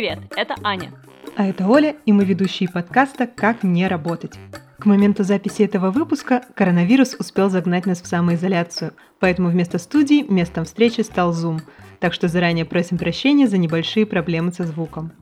Привет, 0.00 0.20
это 0.34 0.54
Аня. 0.62 0.92
А 1.36 1.46
это 1.46 1.68
Оля, 1.68 1.94
и 2.06 2.12
мы 2.14 2.24
ведущие 2.24 2.70
подкаста 2.70 3.26
«Как 3.26 3.62
не 3.62 3.86
работать». 3.86 4.32
К 4.78 4.86
моменту 4.86 5.24
записи 5.24 5.62
этого 5.62 5.90
выпуска 5.90 6.40
коронавирус 6.54 7.16
успел 7.18 7.50
загнать 7.50 7.84
нас 7.84 8.00
в 8.00 8.06
самоизоляцию, 8.06 8.94
поэтому 9.18 9.50
вместо 9.50 9.76
студии 9.76 10.22
местом 10.22 10.64
встречи 10.64 11.02
стал 11.02 11.32
Zoom. 11.32 11.58
Так 11.98 12.14
что 12.14 12.28
заранее 12.28 12.64
просим 12.64 12.96
прощения 12.96 13.46
за 13.46 13.58
небольшие 13.58 14.06
проблемы 14.06 14.52
со 14.52 14.64
звуком. 14.64 15.12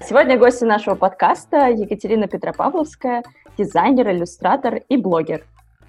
Сегодня 0.00 0.38
гости 0.38 0.64
нашего 0.64 0.94
подкаста 0.94 1.68
Екатерина 1.68 2.26
Петропавловская, 2.26 3.22
дизайнер, 3.58 4.08
иллюстратор 4.12 4.76
и 4.88 4.96
блогер. 4.96 5.44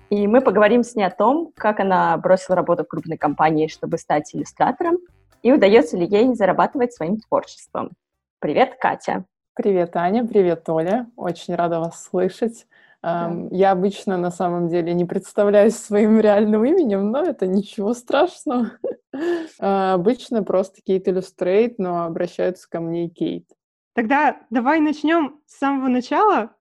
И 0.09 0.27
мы 0.27 0.41
поговорим 0.41 0.83
с 0.83 0.95
ней 0.95 1.05
о 1.05 1.11
том, 1.11 1.53
как 1.55 1.79
она 1.79 2.17
бросила 2.17 2.57
работу 2.57 2.83
в 2.83 2.89
крупной 2.89 3.17
компании, 3.17 3.69
чтобы 3.69 3.97
стать 3.97 4.35
иллюстратором, 4.35 4.97
и 5.43 5.53
удается 5.53 5.95
ли 5.95 6.05
ей 6.05 6.35
зарабатывать 6.35 6.91
своим 6.91 7.21
творчеством. 7.21 7.91
Привет, 8.39 8.75
Катя. 8.79 9.25
Привет, 9.55 9.95
Аня, 9.95 10.23
привет, 10.23 10.69
Оля. 10.69 11.09
Очень 11.15 11.55
рада 11.55 11.79
вас 11.79 12.03
слышать. 12.03 12.67
Да. 13.01 13.33
Я 13.49 13.71
обычно 13.71 14.15
на 14.17 14.29
самом 14.29 14.67
деле 14.67 14.93
не 14.93 15.05
представляюсь 15.05 15.75
своим 15.77 16.19
реальным 16.19 16.63
именем, 16.63 17.09
но 17.09 17.23
это 17.23 17.47
ничего 17.47 17.93
страшного. 17.93 18.71
А, 19.59 19.95
обычно 19.95 20.43
просто 20.43 20.81
Kate 20.83 21.07
Illustrate, 21.07 21.79
но 21.79 22.03
обращаются 22.03 22.69
ко 22.69 22.79
мне 22.79 23.09
Кейт. 23.09 23.45
Тогда 23.95 24.41
давай 24.51 24.79
начнем 24.79 25.39
с 25.47 25.57
самого 25.57 25.87
начала, 25.87 26.51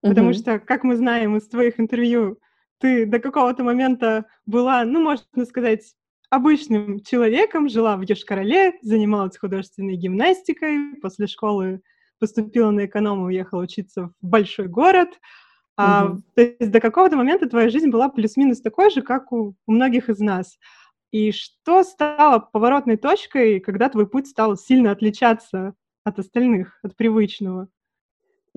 потому 0.00 0.32
что, 0.32 0.58
как 0.58 0.84
мы 0.84 0.96
знаем 0.96 1.36
из 1.36 1.46
твоих 1.46 1.78
интервью, 1.78 2.38
ты 2.78 3.04
до 3.04 3.18
какого-то 3.18 3.62
момента 3.62 4.24
была, 4.46 4.84
ну, 4.84 5.02
можно 5.02 5.44
сказать, 5.44 5.82
обычным 6.30 7.00
человеком, 7.00 7.68
жила 7.68 7.96
в 7.96 8.02
Йошкар-Оле, 8.02 8.72
занималась 8.82 9.36
художественной 9.36 9.96
гимнастикой, 9.96 10.96
после 11.00 11.26
школы 11.26 11.80
поступила 12.18 12.70
на 12.70 12.86
эконом 12.86 13.20
и 13.22 13.26
уехала 13.26 13.62
учиться 13.62 14.10
в 14.20 14.26
большой 14.26 14.66
город. 14.66 15.08
А, 15.76 16.06
mm 16.06 16.18
То 16.34 16.42
есть 16.42 16.70
до 16.72 16.80
какого-то 16.80 17.16
момента 17.16 17.48
твоя 17.48 17.68
жизнь 17.68 17.88
была 17.88 18.08
плюс-минус 18.08 18.60
такой 18.60 18.90
же, 18.90 19.02
как 19.02 19.32
у, 19.32 19.54
у 19.66 19.72
многих 19.72 20.08
из 20.08 20.18
нас. 20.18 20.58
И 21.12 21.30
что 21.32 21.84
стало 21.84 22.40
поворотной 22.40 22.96
точкой, 22.96 23.60
когда 23.60 23.88
твой 23.88 24.08
путь 24.08 24.26
стал 24.26 24.56
сильно 24.56 24.90
отличаться 24.90 25.74
от 26.04 26.18
остальных, 26.18 26.78
от 26.82 26.96
привычного? 26.96 27.68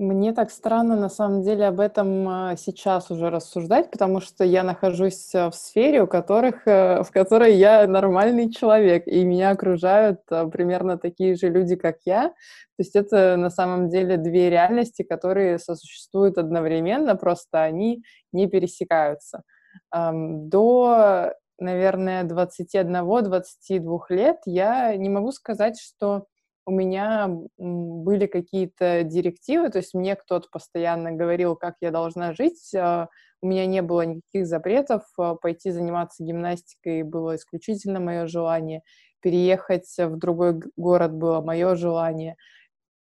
Мне 0.02 0.32
так 0.32 0.50
странно, 0.50 0.96
на 0.96 1.08
самом 1.08 1.42
деле, 1.42 1.64
об 1.66 1.78
этом 1.78 2.28
а, 2.28 2.56
сейчас 2.56 3.12
уже 3.12 3.30
рассуждать, 3.30 3.88
потому 3.88 4.20
что 4.20 4.42
я 4.42 4.64
нахожусь 4.64 5.32
а, 5.32 5.48
в 5.48 5.54
сфере, 5.54 6.02
у 6.02 6.08
которых, 6.08 6.66
э, 6.66 7.04
в 7.04 7.12
которой 7.12 7.54
я 7.54 7.86
нормальный 7.86 8.50
человек, 8.50 9.06
и 9.06 9.22
меня 9.22 9.50
окружают 9.50 10.22
а, 10.28 10.48
примерно 10.48 10.98
такие 10.98 11.36
же 11.36 11.50
люди, 11.50 11.76
как 11.76 11.98
я. 12.04 12.30
То 12.30 12.78
есть 12.78 12.96
это 12.96 13.36
на 13.36 13.48
самом 13.48 13.90
деле 13.90 14.16
две 14.16 14.50
реальности, 14.50 15.04
которые 15.04 15.60
сосуществуют 15.60 16.36
одновременно, 16.36 17.14
просто 17.14 17.62
они 17.62 18.02
не 18.32 18.48
пересекаются. 18.48 19.44
До, 19.92 21.32
наверное, 21.60 22.24
21-22 22.24 24.00
лет 24.08 24.38
я 24.46 24.96
не 24.96 25.08
могу 25.08 25.30
сказать, 25.30 25.78
что 25.80 26.26
у 26.64 26.70
меня 26.70 27.28
были 27.58 28.26
какие-то 28.26 29.02
директивы, 29.02 29.70
то 29.70 29.78
есть 29.78 29.94
мне 29.94 30.14
кто-то 30.14 30.48
постоянно 30.50 31.12
говорил, 31.12 31.56
как 31.56 31.74
я 31.80 31.90
должна 31.90 32.34
жить. 32.34 32.72
А, 32.74 33.08
у 33.40 33.46
меня 33.48 33.66
не 33.66 33.82
было 33.82 34.02
никаких 34.02 34.46
запретов. 34.46 35.02
А, 35.18 35.34
пойти 35.34 35.70
заниматься 35.70 36.22
гимнастикой 36.22 37.02
было 37.02 37.36
исключительно 37.36 37.98
мое 38.00 38.26
желание. 38.26 38.82
Переехать 39.20 39.92
в 39.98 40.16
другой 40.16 40.60
город 40.76 41.12
было 41.12 41.40
мое 41.40 41.74
желание. 41.74 42.36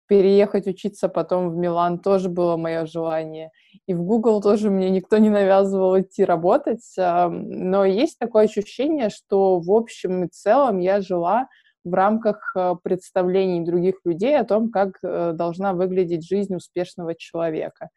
Переехать 0.07 0.67
учиться 0.67 1.09
потом 1.09 1.49
в 1.49 1.57
Милан 1.57 1.99
тоже 1.99 2.29
было 2.29 2.57
мое 2.57 2.85
желание. 2.85 3.51
И 3.87 3.93
в 3.93 4.03
Google 4.03 4.41
тоже 4.41 4.69
мне 4.69 4.89
никто 4.89 5.17
не 5.17 5.29
навязывал 5.29 5.99
идти 5.99 6.23
работать. 6.23 6.93
Но 6.97 7.83
есть 7.83 8.17
такое 8.17 8.45
ощущение, 8.45 9.09
что 9.09 9.59
в 9.59 9.69
общем 9.69 10.23
и 10.23 10.27
целом 10.29 10.79
я 10.79 11.01
жила 11.01 11.47
в 11.87 11.93
рамках 11.93 12.51
э, 12.55 12.75
представлений 12.83 13.65
других 13.65 13.95
людей 14.05 14.37
о 14.37 14.45
том, 14.45 14.69
как 14.69 14.97
э, 15.03 15.31
должна 15.33 15.73
выглядеть 15.73 16.27
жизнь 16.27 16.55
успешного 16.55 17.15
человека. 17.15 17.89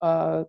А, 0.00 0.46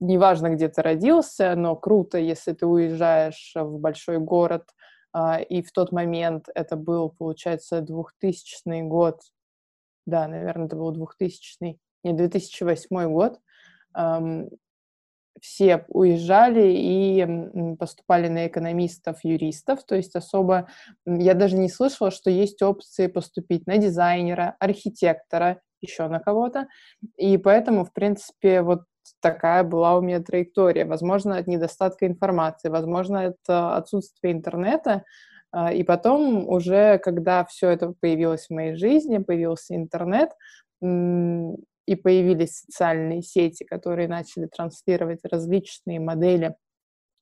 неважно, 0.00 0.50
где 0.50 0.68
ты 0.68 0.82
родился, 0.82 1.54
но 1.54 1.76
круто, 1.76 2.18
если 2.18 2.52
ты 2.52 2.66
уезжаешь 2.66 3.52
в 3.54 3.78
большой 3.78 4.18
город, 4.18 4.64
а, 5.12 5.40
и 5.40 5.62
в 5.62 5.72
тот 5.72 5.92
момент 5.92 6.46
это 6.54 6.76
был, 6.76 7.10
получается, 7.10 7.80
2000 7.80 8.82
год, 8.82 9.20
да, 10.06 10.26
наверное, 10.28 10.66
это 10.66 10.76
был 10.76 10.90
2000, 10.90 11.78
не, 12.02 12.12
2008 12.12 13.12
год, 13.12 13.38
все 15.40 15.84
уезжали 15.88 16.72
и 16.74 17.76
поступали 17.78 18.28
на 18.28 18.46
экономистов, 18.46 19.24
юристов, 19.24 19.84
то 19.84 19.94
есть 19.94 20.14
особо 20.16 20.68
я 21.06 21.34
даже 21.34 21.56
не 21.56 21.68
слышала, 21.68 22.10
что 22.10 22.30
есть 22.30 22.62
опции 22.62 23.06
поступить 23.08 23.66
на 23.66 23.78
дизайнера, 23.78 24.56
архитектора, 24.58 25.60
еще 25.80 26.08
на 26.08 26.20
кого-то, 26.20 26.66
и 27.16 27.36
поэтому, 27.36 27.84
в 27.84 27.92
принципе, 27.92 28.62
вот 28.62 28.84
такая 29.20 29.64
была 29.64 29.98
у 29.98 30.00
меня 30.00 30.20
траектория. 30.20 30.86
Возможно, 30.86 31.36
от 31.36 31.46
недостатка 31.46 32.06
информации, 32.06 32.68
возможно, 32.70 33.18
это 33.18 33.76
отсутствие 33.76 34.32
интернета, 34.32 35.04
а, 35.52 35.72
и 35.72 35.82
потом 35.84 36.48
уже, 36.48 36.98
когда 36.98 37.44
все 37.44 37.68
это 37.68 37.94
появилось 38.00 38.46
в 38.46 38.54
моей 38.54 38.74
жизни, 38.76 39.18
появился 39.18 39.76
интернет, 39.76 40.30
и 41.86 41.96
появились 41.96 42.60
социальные 42.60 43.22
сети, 43.22 43.64
которые 43.64 44.08
начали 44.08 44.46
транслировать 44.46 45.20
различные 45.24 46.00
модели, 46.00 46.54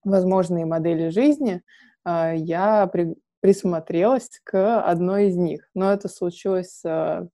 возможные 0.04 0.66
модели 0.66 1.08
жизни, 1.08 1.62
а, 2.04 2.32
я 2.32 2.86
при, 2.86 3.14
присмотрелась 3.40 4.40
к 4.44 4.80
одной 4.80 5.28
из 5.28 5.36
них. 5.36 5.68
Но 5.74 5.92
это 5.92 6.08
случилось 6.08 6.82
а, 6.84 7.26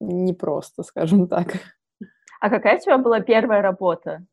непросто, 0.00 0.82
скажем 0.82 1.28
так. 1.28 1.54
А 2.40 2.50
какая 2.50 2.76
у 2.76 2.80
тебя 2.80 2.98
была 2.98 3.20
первая 3.20 3.62
работа? 3.62 4.26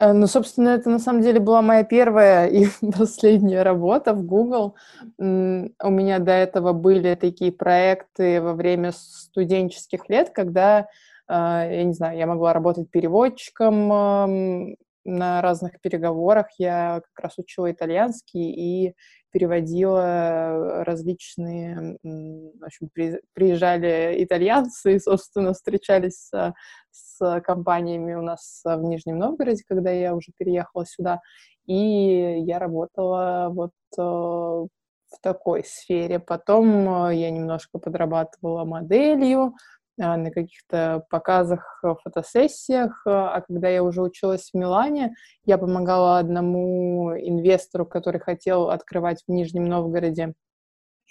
Э, 0.00 0.12
ну, 0.12 0.26
собственно, 0.26 0.70
это 0.70 0.90
на 0.90 0.98
самом 0.98 1.22
деле 1.22 1.40
была 1.40 1.60
моя 1.60 1.84
первая 1.84 2.46
и 2.46 2.66
последняя 2.98 3.62
работа 3.62 4.14
в 4.14 4.24
Google. 4.24 4.76
У 5.18 5.22
меня 5.22 6.18
до 6.18 6.32
этого 6.32 6.72
были 6.72 7.14
такие 7.14 7.52
проекты 7.52 8.40
во 8.40 8.54
время 8.54 8.92
студенческих 8.92 10.08
лет, 10.08 10.30
когда 10.30 10.78
а, 10.78 10.86
я 11.28 11.84
не 11.84 11.92
знаю, 11.92 12.16
я 12.18 12.26
могла 12.26 12.52
работать 12.52 12.90
переводчиком 12.90 14.76
на 15.08 15.42
разных 15.42 15.80
переговорах. 15.80 16.46
Я 16.58 17.00
как 17.04 17.24
раз 17.24 17.38
учила 17.38 17.70
итальянский 17.70 18.50
и 18.50 18.94
переводила 19.30 20.84
различные, 20.84 21.98
в 22.02 22.64
общем, 22.64 22.90
приезжали 23.34 24.22
итальянцы 24.24 24.96
и, 24.96 24.98
собственно, 25.00 25.52
встречались 25.52 26.28
с, 26.30 26.54
с 26.90 27.40
компаниями 27.40 28.14
у 28.14 28.22
нас 28.22 28.62
в 28.64 28.82
Нижнем 28.82 29.18
Новгороде, 29.18 29.64
когда 29.66 29.90
я 29.90 30.14
уже 30.14 30.32
переехала 30.36 30.86
сюда, 30.86 31.20
и 31.66 32.40
я 32.46 32.58
работала 32.58 33.50
вот 33.52 33.72
э, 33.98 34.00
в 34.00 35.20
такой 35.20 35.64
сфере. 35.64 36.18
Потом 36.18 37.08
э, 37.08 37.16
я 37.16 37.30
немножко 37.30 37.78
подрабатывала 37.78 38.64
моделью, 38.64 39.48
а, 39.48 39.50
на 39.98 40.30
каких-то 40.30 41.04
показах, 41.10 41.80
э, 41.82 41.94
фотосессиях. 42.02 43.02
А 43.06 43.40
когда 43.40 43.68
я 43.68 43.82
уже 43.82 44.02
училась 44.02 44.50
в 44.50 44.54
Милане, 44.56 45.14
я 45.44 45.58
помогала 45.58 46.18
одному 46.18 47.12
инвестору, 47.16 47.84
который 47.84 48.20
хотел 48.20 48.70
открывать 48.70 49.22
в 49.26 49.32
Нижнем 49.32 49.66
Новгороде 49.66 50.34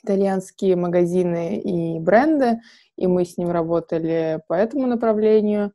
итальянские 0.03 0.75
магазины 0.75 1.57
и 1.57 1.99
бренды, 1.99 2.59
и 2.95 3.07
мы 3.07 3.25
с 3.25 3.37
ним 3.37 3.51
работали 3.51 4.41
по 4.47 4.53
этому 4.53 4.87
направлению. 4.87 5.73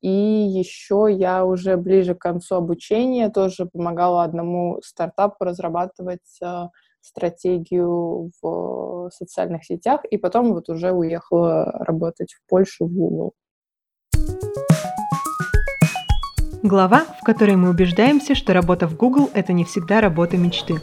И 0.00 0.08
еще 0.08 1.08
я 1.10 1.44
уже 1.46 1.76
ближе 1.76 2.14
к 2.14 2.20
концу 2.20 2.56
обучения 2.56 3.30
тоже 3.30 3.66
помогала 3.66 4.22
одному 4.22 4.80
стартапу 4.82 5.44
разрабатывать 5.44 6.38
э, 6.42 6.68
стратегию 7.04 8.30
в 8.42 9.10
социальных 9.12 9.64
сетях, 9.64 10.04
и 10.04 10.16
потом 10.16 10.52
вот 10.52 10.68
уже 10.68 10.92
уехала 10.92 11.64
работать 11.80 12.32
в 12.32 12.48
Польшу, 12.48 12.86
в 12.86 12.92
Google. 12.92 13.32
Глава, 16.62 17.04
в 17.20 17.24
которой 17.24 17.56
мы 17.56 17.68
убеждаемся, 17.68 18.34
что 18.34 18.54
работа 18.54 18.86
в 18.86 18.96
Google— 18.96 19.28
это 19.34 19.52
не 19.52 19.64
всегда 19.64 20.00
работа 20.00 20.38
мечты. 20.38 20.76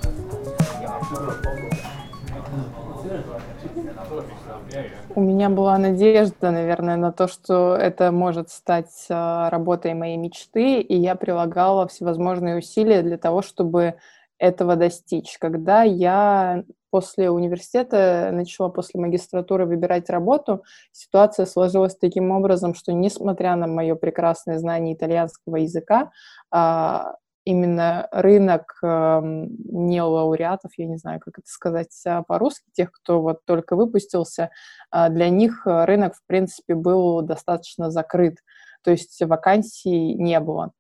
У 5.16 5.22
меня 5.22 5.50
была 5.50 5.78
надежда, 5.78 6.52
наверное, 6.52 6.98
на 6.98 7.12
то, 7.12 7.28
что 7.28 7.76
это 7.76 8.12
может 8.12 8.50
стать 8.50 9.08
а, 9.10 9.50
работой 9.50 9.94
моей 9.94 10.18
мечты, 10.18 10.80
и 10.80 10.96
я 10.96 11.16
прилагала 11.16 11.88
всевозможные 11.88 12.60
усилия 12.60 13.02
для 13.02 13.18
того, 13.18 13.42
чтобы 13.42 13.96
этого 14.42 14.76
достичь. 14.76 15.38
Когда 15.38 15.84
я 15.84 16.64
после 16.90 17.30
университета 17.30 18.32
начала 18.34 18.70
после 18.70 19.00
магистратуры 19.00 19.68
выбирать 19.68 20.10
работу, 20.10 20.64
ситуация 20.92 21.46
сложилась 21.46 21.96
таким 21.96 22.32
образом, 22.32 22.74
что 22.74 22.92
несмотря 22.92 23.56
на 23.56 23.68
мое 23.68 23.94
прекрасное 23.94 24.58
знание 24.58 24.96
итальянского 24.96 25.58
языка, 25.58 26.12
а, 26.50 27.14
именно 27.46 28.08
рынок 28.12 28.80
эм, 28.84 29.56
не 29.66 30.02
лауреатов, 30.02 30.72
я 30.78 30.88
не 30.88 30.98
знаю, 30.98 31.20
как 31.20 31.38
это 31.38 31.48
сказать 31.48 31.96
а, 32.08 32.24
по-русски, 32.24 32.66
тех, 32.74 32.92
кто 32.92 33.22
вот 33.22 33.46
только 33.46 33.76
выпустился, 33.76 34.50
а, 34.90 35.10
для 35.10 35.30
них 35.30 35.62
рынок, 35.66 36.16
в 36.16 36.26
принципе, 36.26 36.74
был 36.74 37.22
достаточно 37.22 37.92
закрыт, 37.92 38.40
то 38.84 38.90
есть 38.90 39.22
вакансий 39.22 40.16
не 40.16 40.40
было. 40.40 40.74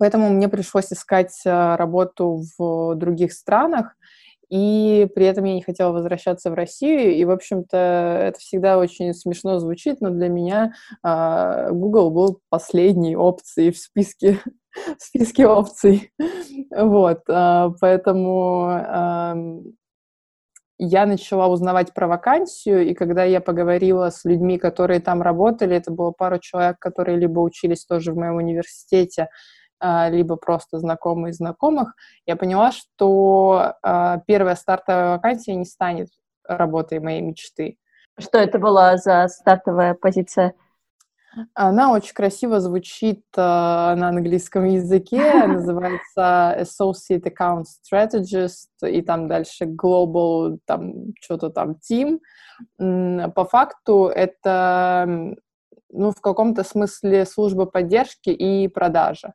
Поэтому 0.00 0.30
мне 0.30 0.48
пришлось 0.48 0.92
искать 0.92 1.40
работу 1.44 2.42
в 2.58 2.94
других 2.94 3.32
странах, 3.32 3.94
и 4.48 5.08
при 5.14 5.26
этом 5.26 5.44
я 5.44 5.54
не 5.54 5.62
хотела 5.62 5.92
возвращаться 5.92 6.50
в 6.50 6.54
Россию, 6.54 7.14
и, 7.14 7.24
в 7.24 7.30
общем-то, 7.30 7.76
это 7.76 8.38
всегда 8.40 8.78
очень 8.78 9.14
смешно 9.14 9.60
звучит, 9.60 10.00
но 10.00 10.10
для 10.10 10.28
меня 10.28 10.72
э, 11.04 11.70
Google 11.70 12.10
был 12.10 12.40
последней 12.48 13.14
опцией 13.14 13.70
в 13.70 13.78
списке, 13.78 14.40
в 14.98 15.02
списке 15.02 15.46
опций. 15.46 16.12
Вот, 16.76 17.20
э, 17.28 17.68
поэтому 17.80 18.70
я 20.82 21.04
начала 21.04 21.46
узнавать 21.48 21.92
про 21.92 22.08
вакансию, 22.08 22.88
и 22.88 22.94
когда 22.94 23.22
я 23.22 23.42
поговорила 23.42 24.08
с 24.08 24.24
людьми, 24.24 24.56
которые 24.56 25.00
там 25.00 25.20
работали, 25.20 25.76
это 25.76 25.92
было 25.92 26.10
пару 26.10 26.38
человек, 26.38 26.78
которые 26.78 27.18
либо 27.18 27.40
учились 27.40 27.84
тоже 27.84 28.12
в 28.12 28.16
моем 28.16 28.36
университете, 28.36 29.24
а, 29.24 29.28
либо 29.82 30.36
просто 30.36 30.78
знакомые 30.78 31.32
знакомых, 31.32 31.94
я 32.26 32.36
поняла, 32.36 32.72
что 32.72 33.76
а, 33.82 34.18
первая 34.26 34.54
стартовая 34.54 35.12
вакансия 35.12 35.54
не 35.54 35.64
станет 35.64 36.08
работой 36.44 37.00
моей 37.00 37.22
мечты. 37.22 37.78
Что 38.18 38.38
это 38.38 38.58
была 38.58 38.96
за 38.96 39.28
стартовая 39.28 39.94
позиция? 39.94 40.54
Она 41.54 41.92
очень 41.92 42.12
красиво 42.12 42.58
звучит 42.58 43.22
э, 43.36 43.40
на 43.40 44.08
английском 44.08 44.64
языке, 44.64 45.44
называется 45.46 46.56
Associate 46.58 47.22
Account 47.22 47.64
Strategist, 47.84 48.66
и 48.82 49.00
там 49.00 49.28
дальше 49.28 49.64
Global, 49.64 50.58
там 50.64 51.14
что-то 51.20 51.50
там 51.50 51.76
Team. 51.88 52.18
По 52.78 53.44
факту 53.44 54.06
это, 54.08 55.06
ну, 55.88 56.10
в 56.10 56.20
каком-то 56.20 56.64
смысле 56.64 57.24
служба 57.24 57.64
поддержки 57.64 58.30
и 58.30 58.66
продажи. 58.68 59.32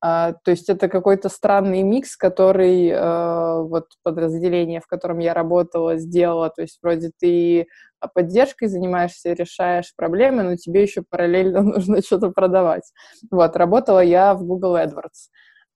А, 0.00 0.32
то 0.44 0.50
есть 0.52 0.68
это 0.68 0.88
какой-то 0.88 1.28
странный 1.28 1.82
микс, 1.82 2.16
который 2.16 2.88
э, 2.88 3.62
вот 3.62 3.86
подразделение, 4.04 4.80
в 4.80 4.86
котором 4.86 5.18
я 5.18 5.34
работала, 5.34 5.96
сделала. 5.96 6.50
То 6.50 6.62
есть 6.62 6.78
вроде 6.82 7.10
ты 7.18 7.66
поддержкой 8.14 8.68
занимаешься, 8.68 9.32
решаешь 9.32 9.92
проблемы, 9.96 10.44
но 10.44 10.56
тебе 10.56 10.82
еще 10.82 11.02
параллельно 11.08 11.62
нужно 11.62 12.00
что-то 12.00 12.30
продавать. 12.30 12.84
Вот, 13.30 13.56
работала 13.56 14.00
я 14.00 14.34
в 14.34 14.44
Google 14.44 14.76
AdWords. 14.76 15.30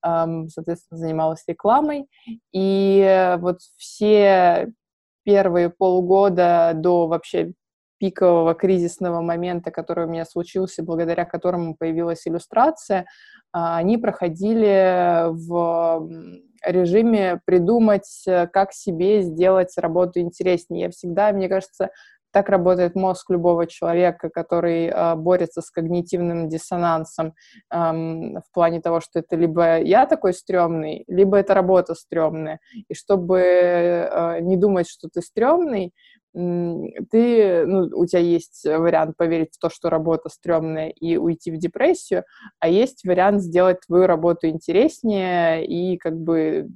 Эм, 0.05 0.49
соответственно, 0.49 0.99
занималась 0.99 1.43
рекламой. 1.47 2.07
И 2.53 3.35
вот 3.39 3.59
все 3.77 4.71
первые 5.23 5.69
полгода 5.69 6.71
до 6.75 7.07
вообще 7.07 7.53
пикового 8.03 8.53
кризисного 8.53 9.21
момента, 9.21 9.71
который 9.71 10.07
у 10.07 10.09
меня 10.09 10.25
случился, 10.25 10.83
благодаря 10.83 11.23
которому 11.23 11.73
появилась 11.73 12.27
иллюстрация, 12.27 13.05
а, 13.53 13.77
они 13.77 13.97
проходили 13.97 15.29
в 15.29 16.09
режиме 16.65 17.39
придумать, 17.45 18.23
э, 18.27 18.47
как 18.47 18.73
себе 18.73 19.21
сделать 19.21 19.73
работу 19.77 20.19
интереснее. 20.19 20.83
Я 20.83 20.89
всегда, 20.89 21.31
мне 21.31 21.47
кажется, 21.47 21.91
так 22.33 22.49
работает 22.49 22.95
мозг 22.95 23.29
любого 23.29 23.67
человека, 23.67 24.29
который 24.29 24.87
э, 24.87 25.15
борется 25.15 25.61
с 25.61 25.69
когнитивным 25.69 26.49
диссонансом 26.49 27.27
э, 27.27 27.33
в 27.69 28.51
плане 28.51 28.81
того, 28.81 29.01
что 29.01 29.19
это 29.19 29.35
либо 29.35 29.79
я 29.79 30.07
такой 30.07 30.33
стрёмный, 30.33 31.03
либо 31.07 31.37
это 31.37 31.53
работа 31.53 31.93
стрёмная. 31.93 32.59
И 32.89 32.95
чтобы 32.95 33.39
э, 33.39 34.39
не 34.41 34.57
думать, 34.57 34.89
что 34.89 35.09
ты 35.13 35.21
стрёмный, 35.21 35.93
ты, 36.33 37.65
ну, 37.65 37.89
у 37.95 38.05
тебя 38.05 38.21
есть 38.21 38.65
вариант 38.65 39.15
поверить 39.17 39.55
в 39.55 39.59
то, 39.59 39.69
что 39.69 39.89
работа 39.89 40.29
стрёмная 40.29 40.89
и 40.89 41.17
уйти 41.17 41.51
в 41.51 41.57
депрессию, 41.57 42.23
а 42.59 42.67
есть 42.67 43.05
вариант 43.05 43.41
сделать 43.41 43.81
твою 43.85 44.07
работу 44.07 44.47
интереснее 44.47 45.65
и 45.65 45.97
как 45.97 46.17
бы 46.17 46.67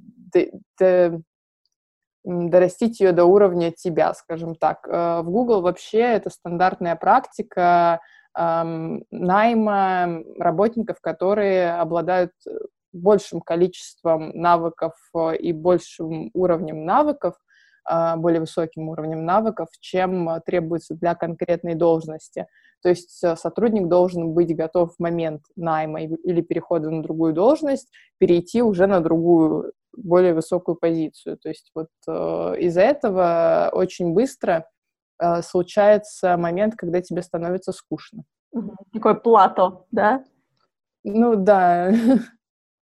дорастить 2.24 3.00
ее 3.00 3.12
до 3.12 3.24
уровня 3.24 3.72
тебя, 3.72 4.12
скажем 4.14 4.54
так. 4.54 4.86
Э, 4.86 5.22
в 5.22 5.30
Google 5.30 5.62
вообще 5.62 6.00
это 6.00 6.30
стандартная 6.30 6.96
практика 6.96 8.00
найма 8.34 10.22
работников, 10.38 11.00
которые 11.00 11.72
обладают 11.72 12.30
большим 12.92 13.40
количеством 13.40 14.30
навыков 14.34 14.94
э, 15.14 15.36
и 15.36 15.52
большим 15.52 16.30
уровнем 16.34 16.84
навыков, 16.84 17.34
более 18.16 18.40
высоким 18.40 18.88
уровнем 18.88 19.24
навыков, 19.24 19.68
чем 19.80 20.28
а, 20.28 20.40
требуется 20.40 20.94
для 20.94 21.14
конкретной 21.14 21.74
должности. 21.74 22.46
То 22.82 22.88
есть 22.90 23.22
э, 23.24 23.36
сотрудник 23.36 23.88
должен 23.88 24.32
быть 24.32 24.54
готов 24.54 24.94
в 24.94 25.00
момент 25.00 25.42
найма 25.56 26.02
или 26.02 26.40
перехода 26.42 26.90
на 26.90 27.02
другую 27.02 27.32
должность 27.32 27.88
перейти 28.18 28.62
уже 28.62 28.86
на 28.86 29.00
другую, 29.00 29.72
более 29.96 30.34
высокую 30.34 30.76
позицию. 30.76 31.38
То 31.38 31.48
есть 31.48 31.70
вот 31.74 31.88
э, 32.06 32.12
из-за 32.60 32.82
этого 32.82 33.70
очень 33.72 34.12
быстро 34.12 34.68
э, 35.20 35.42
случается 35.42 36.36
момент, 36.36 36.74
когда 36.76 37.00
тебе 37.00 37.22
становится 37.22 37.72
скучно. 37.72 38.22
Такое 38.92 39.14
плато, 39.14 39.86
да? 39.90 40.24
Ну 41.04 41.36
да, 41.36 41.92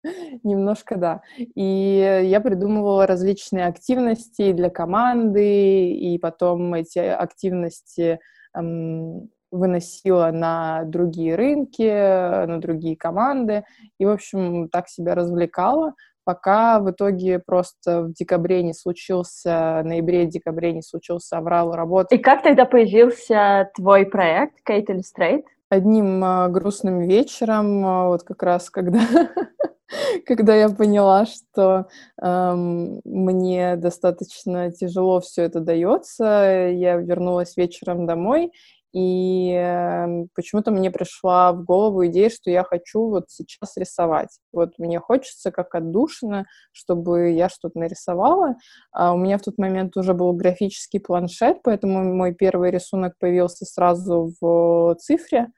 Немножко, 0.42 0.96
да. 0.96 1.22
И 1.38 2.22
я 2.24 2.40
придумывала 2.40 3.06
различные 3.06 3.66
активности 3.66 4.52
для 4.52 4.70
команды, 4.70 5.90
и 5.90 6.18
потом 6.18 6.74
эти 6.74 6.98
активности 6.98 8.20
эм, 8.54 9.28
выносила 9.50 10.30
на 10.32 10.84
другие 10.84 11.34
рынки, 11.34 12.46
на 12.46 12.60
другие 12.60 12.96
команды, 12.96 13.64
и, 13.98 14.04
в 14.04 14.10
общем, 14.10 14.68
так 14.68 14.88
себя 14.88 15.14
развлекала, 15.14 15.94
пока 16.24 16.80
в 16.80 16.90
итоге 16.90 17.38
просто 17.38 18.02
в 18.02 18.12
декабре 18.12 18.62
не 18.62 18.74
случился, 18.74 19.82
ноябре-декабре 19.84 20.72
не 20.72 20.82
случился 20.82 21.38
аврал 21.38 21.72
работы. 21.72 22.16
И 22.16 22.18
как 22.18 22.42
тогда 22.42 22.64
появился 22.64 23.70
твой 23.74 24.06
проект 24.06 24.56
Kate 24.68 24.86
Illustrate? 24.86 25.44
Одним 25.68 26.24
э, 26.24 26.48
грустным 26.48 27.00
вечером, 27.00 27.84
э, 27.84 28.06
вот 28.06 28.22
как 28.22 28.42
раз 28.44 28.70
когда 28.70 29.00
когда 30.26 30.54
я 30.54 30.68
поняла, 30.68 31.26
что 31.26 31.86
эм, 32.20 33.00
мне 33.04 33.76
достаточно 33.76 34.70
тяжело 34.72 35.20
все 35.20 35.42
это 35.42 35.60
дается, 35.60 36.24
я 36.72 36.96
вернулась 36.96 37.56
вечером 37.56 38.06
домой, 38.06 38.52
и 38.92 39.52
э, 39.52 40.26
почему-то 40.34 40.70
мне 40.70 40.90
пришла 40.90 41.52
в 41.52 41.64
голову 41.64 42.06
идея, 42.06 42.30
что 42.30 42.50
я 42.50 42.64
хочу 42.64 43.08
вот 43.10 43.24
сейчас 43.28 43.76
рисовать. 43.76 44.38
Вот 44.52 44.78
мне 44.78 44.98
хочется 45.00 45.50
как 45.50 45.74
отдушина, 45.74 46.46
чтобы 46.72 47.30
я 47.32 47.48
что-то 47.48 47.78
нарисовала. 47.78 48.54
А 48.92 49.12
у 49.12 49.18
меня 49.18 49.38
в 49.38 49.42
тот 49.42 49.58
момент 49.58 49.96
уже 49.96 50.14
был 50.14 50.32
графический 50.32 51.00
планшет, 51.00 51.58
поэтому 51.62 52.04
мой 52.04 52.34
первый 52.34 52.70
рисунок 52.70 53.14
появился 53.18 53.64
сразу 53.64 54.32
в 54.40 54.94
цифре. 54.96 55.48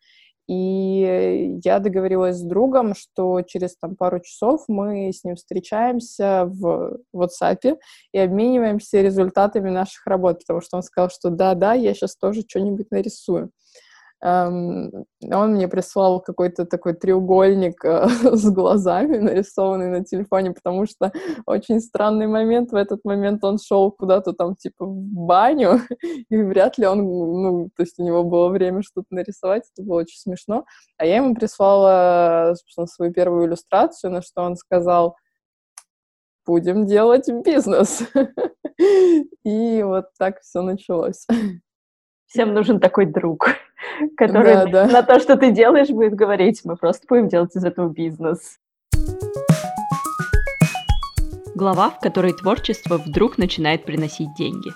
И 0.49 1.59
я 1.63 1.79
договорилась 1.79 2.39
с 2.39 2.43
другом, 2.43 2.95
что 2.95 3.43
через 3.43 3.77
там, 3.77 3.97
пару 3.97 4.21
часов 4.21 4.65
мы 4.67 5.13
с 5.13 5.23
ним 5.23 5.37
встречаемся 5.37 6.47
в 6.47 6.99
WhatsApp 7.15 7.77
и 8.13 8.19
обмениваемся 8.19 9.03
результатами 9.03 9.69
наших 9.69 10.07
работ, 10.07 10.41
потому 10.41 10.63
что 10.63 10.79
он 10.79 10.83
сказал, 10.83 11.11
что 11.11 11.29
да-да, 11.29 11.75
я 11.75 11.93
сейчас 11.93 12.17
тоже 12.17 12.43
что-нибудь 12.49 12.91
нарисую. 12.91 13.51
Um, 14.25 15.05
он 15.33 15.55
мне 15.55 15.69
прислал 15.69 16.21
какой-то 16.21 16.65
такой 16.65 16.95
треугольник 16.95 17.85
uh, 17.85 18.09
с 18.37 18.51
глазами, 18.51 19.19
нарисованный 19.19 19.91
на 19.91 20.05
телефоне, 20.05 20.51
потому 20.51 20.87
что 20.87 21.13
очень 21.47 21.81
странный 21.81 22.27
момент. 22.27 22.73
В 22.73 22.75
этот 22.75 23.05
момент 23.05 23.45
он 23.45 23.59
шел 23.59 23.93
куда-то 23.93 24.33
там, 24.33 24.57
типа, 24.57 24.87
в 24.87 24.97
баню, 24.97 25.81
и 26.31 26.37
вряд 26.37 26.79
ли 26.79 26.87
он, 26.87 26.99
ну, 26.99 27.71
то 27.77 27.83
есть 27.83 27.99
у 28.01 28.05
него 28.05 28.25
было 28.25 28.49
время 28.49 28.83
что-то 28.83 29.07
нарисовать, 29.11 29.71
это 29.73 29.87
было 29.87 30.01
очень 30.01 30.19
смешно. 30.19 30.65
А 30.97 31.07
я 31.07 31.17
ему 31.17 31.37
прислала, 31.37 32.55
собственно, 32.57 32.87
свою 32.89 33.13
первую 33.13 33.47
иллюстрацию, 33.47 34.11
на 34.11 34.23
что 34.23 34.43
он 34.43 34.57
сказал, 34.57 35.17
будем 36.45 36.87
делать 36.87 37.29
бизнес. 37.45 38.03
И 39.45 39.83
вот 39.83 40.07
так 40.19 40.41
все 40.41 40.63
началось. 40.63 41.27
Всем 42.27 42.53
нужен 42.53 42.81
такой 42.81 43.07
друг, 43.07 43.49
который 44.17 44.55
да, 44.55 44.67
да. 44.67 44.87
на 44.87 45.03
то, 45.03 45.19
что 45.21 45.37
ты 45.37 45.51
делаешь, 45.51 45.89
будет 45.89 46.15
говорить, 46.15 46.63
мы 46.65 46.77
просто 46.77 47.07
будем 47.09 47.29
делать 47.29 47.55
из 47.55 47.65
этого 47.65 47.89
бизнес. 47.89 48.59
Глава, 51.55 51.91
в 51.91 51.99
которой 51.99 52.33
творчество 52.33 52.99
вдруг 52.99 53.37
начинает 53.37 53.85
приносить 53.85 54.29
деньги. 54.37 54.71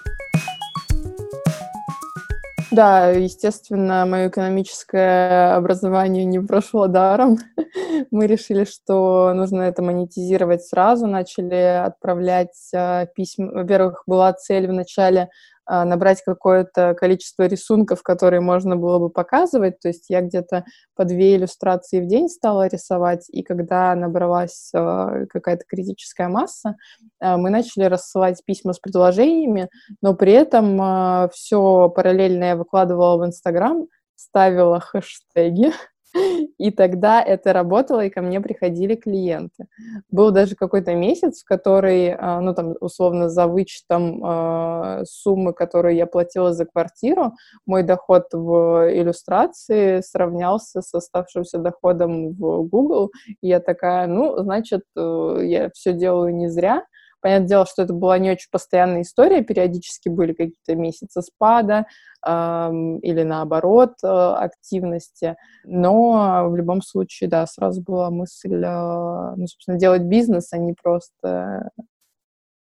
Да, 2.73 3.11
естественно, 3.11 4.07
мое 4.07 4.29
экономическое 4.29 5.55
образование 5.55 6.25
не 6.25 6.41
прошло 6.41 6.87
даром. 6.87 7.37
Мы 8.11 8.27
решили, 8.27 8.65
что 8.65 9.35
нужно 9.35 9.61
это 9.63 9.83
монетизировать 9.83 10.65
сразу, 10.65 11.07
начали 11.07 11.83
отправлять 11.85 12.57
э, 12.75 13.09
письма. 13.15 13.53
Во-первых, 13.53 14.05
была 14.07 14.33
цель 14.33 14.69
в 14.69 14.73
начале 14.73 15.29
а, 15.62 15.62
набрать 15.69 16.23
какое-то 16.23 16.95
количество 16.95 17.47
рисунков, 17.47 18.03
которые 18.03 18.41
можно 18.41 18.77
было 18.77 18.99
бы 18.99 19.11
показывать. 19.11 19.79
То 19.81 19.89
есть 19.89 20.07
я 20.09 20.21
где-то 20.21 20.65
по 20.97 21.05
две 21.05 21.37
иллюстрации 21.37 22.01
в 22.01 22.07
день 22.07 22.29
стала 22.29 22.67
рисовать, 22.67 23.27
и 23.31 23.43
когда 23.43 23.95
набралась 23.95 24.71
а, 24.75 25.27
какая-то 25.27 25.65
критическая 25.67 26.29
масса, 26.29 26.77
а, 27.21 27.37
мы 27.37 27.51
начали 27.51 27.85
рассылать 27.85 28.43
письма 28.45 28.73
с 28.73 28.79
предложениями, 28.79 29.69
но 30.01 30.15
при 30.15 30.33
этом 30.33 31.29
все 31.31 31.89
параллельно 31.89 32.45
я 32.45 32.57
выкладывала 32.57 33.19
в 33.19 33.27
Инстаграм, 33.27 33.87
ставила 34.17 34.81
хэштеги, 34.81 35.73
и 36.59 36.71
тогда 36.71 37.23
это 37.23 37.53
работало, 37.53 38.05
и 38.05 38.11
ко 38.11 38.23
мне 38.23 38.41
приходили 38.41 38.95
клиенты. 38.95 39.67
Был 40.11 40.31
даже 40.31 40.55
какой-то 40.55 40.95
месяц, 40.95 41.43
в 41.43 41.45
который, 41.45 42.15
а, 42.15 42.41
ну, 42.41 42.55
там, 42.55 42.75
условно, 42.81 43.29
за 43.29 43.47
вычетом 43.47 44.25
э, 44.25 45.05
суммы, 45.07 45.53
которую 45.53 45.95
я 45.95 46.07
платила 46.07 46.53
за 46.53 46.67
квартиру, 46.67 47.33
мой 47.67 47.83
доход 47.83 48.25
в 48.33 48.91
иллюстрации 48.93 50.01
сравнялся 50.01 50.83
с 50.83 50.93
оставшимся 50.95 51.59
доходом 51.59 52.31
в 52.33 52.63
Google. 52.65 53.11
И 53.41 53.49
я 53.49 53.61
такая, 53.61 54.07
ну, 54.07 54.39
значит, 54.43 54.83
э, 54.97 55.39
я 55.43 55.71
все 55.75 55.93
делаю 55.93 56.35
не 56.35 56.49
зря, 56.49 56.85
Понятное 57.23 57.49
дело, 57.49 57.67
что 57.67 57.83
это 57.83 57.95
была 57.95 58.19
не 58.19 58.33
очень 58.33 58.49
постоянная 58.51 59.03
история, 59.03 59.43
периодически 59.43 60.09
были 60.09 60.33
какие-то 60.33 60.75
месяцы 60.75 61.23
спада 61.23 61.87
эм, 62.27 62.99
или 62.99 63.23
наоборот 63.23 63.93
э, 64.03 64.09
активности, 64.09 65.37
но 65.63 66.49
в 66.49 66.57
любом 66.57 66.83
случае, 66.83 67.31
да, 67.31 67.47
сразу 67.47 67.81
была 67.81 68.11
мысль, 68.11 68.55
э, 68.55 69.35
ну, 69.37 69.47
собственно, 69.47 69.79
делать 69.79 70.03
бизнес, 70.03 70.53
а 70.53 70.59
не 70.59 70.75
просто 70.75 71.71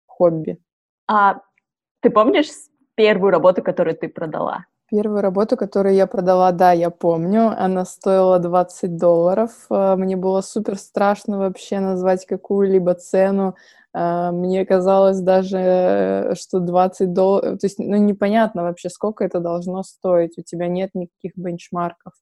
хобби. 0.05 0.59
А 1.07 1.37
ты 2.01 2.11
помнишь 2.11 2.49
первую 2.93 3.31
работу, 3.31 3.63
которую 3.63 3.97
ты 3.97 4.09
продала? 4.09 4.65
Первую 4.91 5.21
работу, 5.21 5.55
которую 5.55 5.95
я 5.95 6.05
продала, 6.05 6.51
да, 6.51 6.73
я 6.73 6.89
помню. 6.89 7.53
Она 7.57 7.85
стоила 7.85 8.39
20 8.39 8.97
долларов. 8.97 9.51
Э, 9.69 9.95
мне 9.95 10.17
было 10.17 10.41
супер 10.41 10.77
страшно 10.77 11.37
вообще 11.37 11.79
назвать 11.79 12.25
какую-либо 12.25 12.93
цену. 12.95 13.55
А, 13.93 14.31
мне 14.31 14.65
казалось 14.65 15.19
даже, 15.19 16.33
что 16.39 16.59
20 16.59 17.13
долларов... 17.13 17.59
То 17.59 17.67
есть, 17.67 17.79
ну, 17.79 17.97
непонятно 17.97 18.63
вообще, 18.63 18.89
сколько 18.89 19.23
это 19.23 19.39
должно 19.39 19.83
стоить. 19.83 20.37
У 20.37 20.43
тебя 20.43 20.67
нет 20.67 20.91
никаких 20.93 21.33
бенчмарков. 21.35 22.13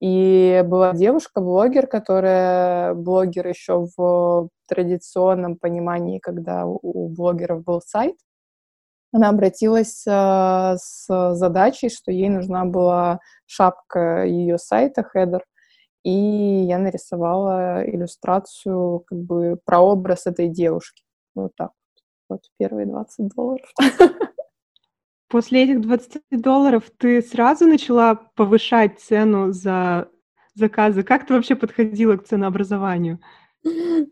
И 0.00 0.64
была 0.66 0.94
девушка-блогер, 0.94 1.86
которая 1.86 2.94
блогер 2.94 3.46
еще 3.46 3.86
в 3.96 4.48
традиционном 4.68 5.56
понимании, 5.56 6.18
когда 6.18 6.66
у 6.66 7.08
блогеров 7.08 7.62
был 7.62 7.80
сайт. 7.80 8.16
Она 9.12 9.28
обратилась 9.28 10.04
э, 10.06 10.74
с 10.78 11.34
задачей, 11.34 11.90
что 11.90 12.10
ей 12.10 12.30
нужна 12.30 12.64
была 12.64 13.20
шапка 13.46 14.24
ее 14.24 14.58
сайта, 14.58 15.04
хедер, 15.04 15.44
и 16.04 16.10
я 16.10 16.78
нарисовала 16.78 17.82
иллюстрацию, 17.88 19.00
как 19.06 19.18
бы 19.18 19.58
прообраз 19.64 20.26
этой 20.26 20.48
девушки. 20.48 21.02
Вот 21.34 21.52
так 21.56 21.70
вот. 21.90 22.02
Вот 22.28 22.40
первые 22.58 22.86
20 22.86 23.28
долларов. 23.34 23.72
После 25.28 25.64
этих 25.64 25.80
20 25.80 26.22
долларов 26.30 26.84
ты 26.98 27.22
сразу 27.22 27.66
начала 27.66 28.14
повышать 28.14 29.00
цену 29.00 29.52
за 29.52 30.08
заказы? 30.54 31.02
Как 31.02 31.26
ты 31.26 31.34
вообще 31.34 31.56
подходила 31.56 32.16
к 32.16 32.24
ценообразованию? 32.24 33.18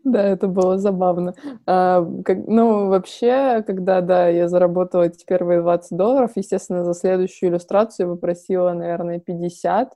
Да, 0.03 0.23
это 0.23 0.47
было 0.47 0.77
забавно. 0.77 1.35
А, 1.65 2.05
как, 2.23 2.47
ну, 2.47 2.87
вообще, 2.87 3.63
когда, 3.67 4.01
да, 4.01 4.29
я 4.29 4.47
заработала 4.47 5.03
эти 5.03 5.25
первые 5.25 5.61
20 5.61 5.97
долларов, 5.97 6.31
естественно, 6.35 6.85
за 6.85 6.93
следующую 6.93 7.49
иллюстрацию 7.49 8.15
попросила, 8.15 8.71
наверное, 8.71 9.19
50 9.19 9.93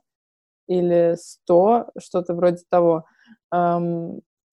или 0.66 1.16
100, 1.18 1.90
что-то 1.98 2.34
вроде 2.34 2.62
того. 2.70 3.04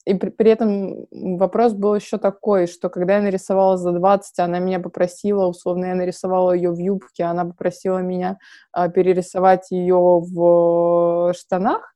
И 0.05 0.15
при, 0.15 0.29
при 0.32 0.51
этом 0.51 1.05
вопрос 1.12 1.74
был 1.74 1.96
еще 1.96 2.17
такой, 2.17 2.67
что 2.67 2.89
когда 2.89 3.15
я 3.17 3.22
нарисовала 3.22 3.77
за 3.77 3.93
20, 3.93 4.38
она 4.39 4.60
меня 4.60 4.79
попросила, 4.79 5.46
условно, 5.48 5.86
я 5.86 5.96
нарисовала 5.96 6.51
ее 6.51 6.72
в 6.72 6.77
юбке, 6.77 7.24
она 7.24 7.46
попросила 7.46 8.00
меня 8.00 8.38
а, 8.74 8.89
перерисовать 8.89 9.72
ее 9.72 9.96
в 9.96 11.34
штанах, 11.34 11.92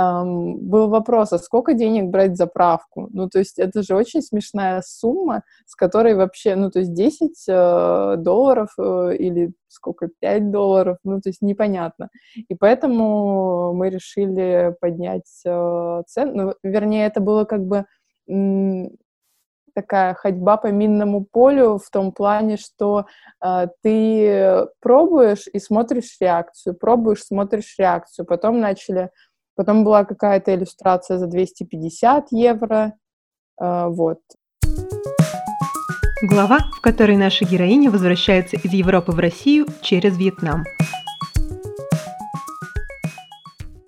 эм, 0.00 0.58
был 0.58 0.88
вопрос, 0.88 1.32
а 1.32 1.38
сколько 1.38 1.74
денег 1.74 2.10
брать 2.10 2.36
за 2.36 2.46
правку? 2.46 3.08
Ну, 3.12 3.28
то 3.28 3.38
есть 3.38 3.58
это 3.58 3.82
же 3.82 3.94
очень 3.94 4.22
смешная 4.22 4.82
сумма, 4.84 5.42
с 5.66 5.74
которой 5.74 6.14
вообще, 6.14 6.56
ну, 6.56 6.70
то 6.70 6.80
есть 6.80 6.92
10 6.94 7.44
э, 7.48 8.14
долларов 8.18 8.70
э, 8.78 9.16
или 9.18 9.52
сколько, 9.68 10.08
5 10.20 10.50
долларов, 10.50 10.98
ну, 11.04 11.20
то 11.20 11.28
есть 11.28 11.42
непонятно. 11.42 12.08
И 12.48 12.54
поэтому 12.54 13.72
мы 13.74 13.90
решили 13.90 14.74
поднять 14.80 15.30
э, 15.44 16.02
цену, 16.06 16.32
ну, 16.34 16.54
вернее, 16.62 17.06
это 17.06 17.20
было 17.20 17.44
как 17.44 17.64
бы 17.64 17.84
такая 19.74 20.14
ходьба 20.14 20.56
по 20.56 20.68
минному 20.68 21.24
полю 21.24 21.78
в 21.78 21.90
том 21.90 22.12
плане, 22.12 22.56
что 22.56 23.06
э, 23.42 23.68
ты 23.82 24.66
пробуешь 24.80 25.46
и 25.52 25.58
смотришь 25.58 26.16
реакцию, 26.20 26.74
пробуешь, 26.74 27.24
смотришь 27.24 27.76
реакцию. 27.78 28.26
Потом 28.26 28.60
начали 28.60 29.10
Потом 29.60 29.84
была 29.84 30.06
какая-то 30.06 30.54
иллюстрация 30.54 31.18
за 31.18 31.26
250 31.26 32.28
евро. 32.30 32.94
Э, 33.60 33.88
вот. 33.88 34.20
Глава, 36.22 36.60
в 36.74 36.80
которой 36.80 37.18
наша 37.18 37.44
героиня 37.44 37.90
возвращается 37.90 38.56
из 38.56 38.72
Европы 38.72 39.12
в 39.12 39.18
Россию 39.18 39.66
через 39.82 40.16
Вьетнам. 40.16 40.64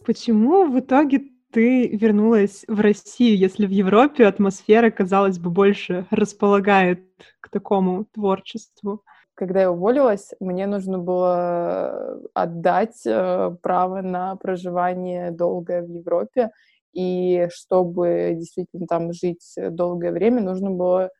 Почему 0.04 0.70
в 0.70 0.78
итоге 0.78 1.22
ты 1.50 1.88
вернулась 1.88 2.66
в 2.68 2.78
Россию, 2.78 3.38
если 3.38 3.64
в 3.64 3.70
Европе 3.70 4.26
атмосфера, 4.26 4.90
казалось 4.90 5.38
бы, 5.38 5.48
больше 5.48 6.04
располагает 6.10 7.02
к 7.40 7.48
такому 7.48 8.04
творчеству? 8.12 9.02
Когда 9.42 9.62
я 9.62 9.72
уволилась, 9.72 10.30
мне 10.38 10.68
нужно 10.68 11.00
было 11.00 12.20
отдать 12.32 13.04
э, 13.04 13.50
право 13.60 14.00
на 14.00 14.36
проживание 14.36 15.32
долгое 15.32 15.82
в 15.82 15.88
Европе. 15.88 16.52
И 16.92 17.48
чтобы 17.50 18.34
действительно 18.36 18.86
там 18.86 19.12
жить 19.12 19.54
долгое 19.56 20.12
время, 20.12 20.42
нужно 20.42 20.70
было, 20.70 21.10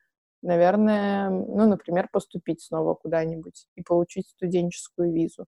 наверное, 0.41 1.31
ну, 1.31 1.69
например, 1.69 2.11
поступить 2.13 2.63
снова 2.63 2.95
куда-нибудь 2.95 3.67
и 3.75 3.83
получить 3.83 4.29
студенческую 4.29 5.13
визу. 5.13 5.47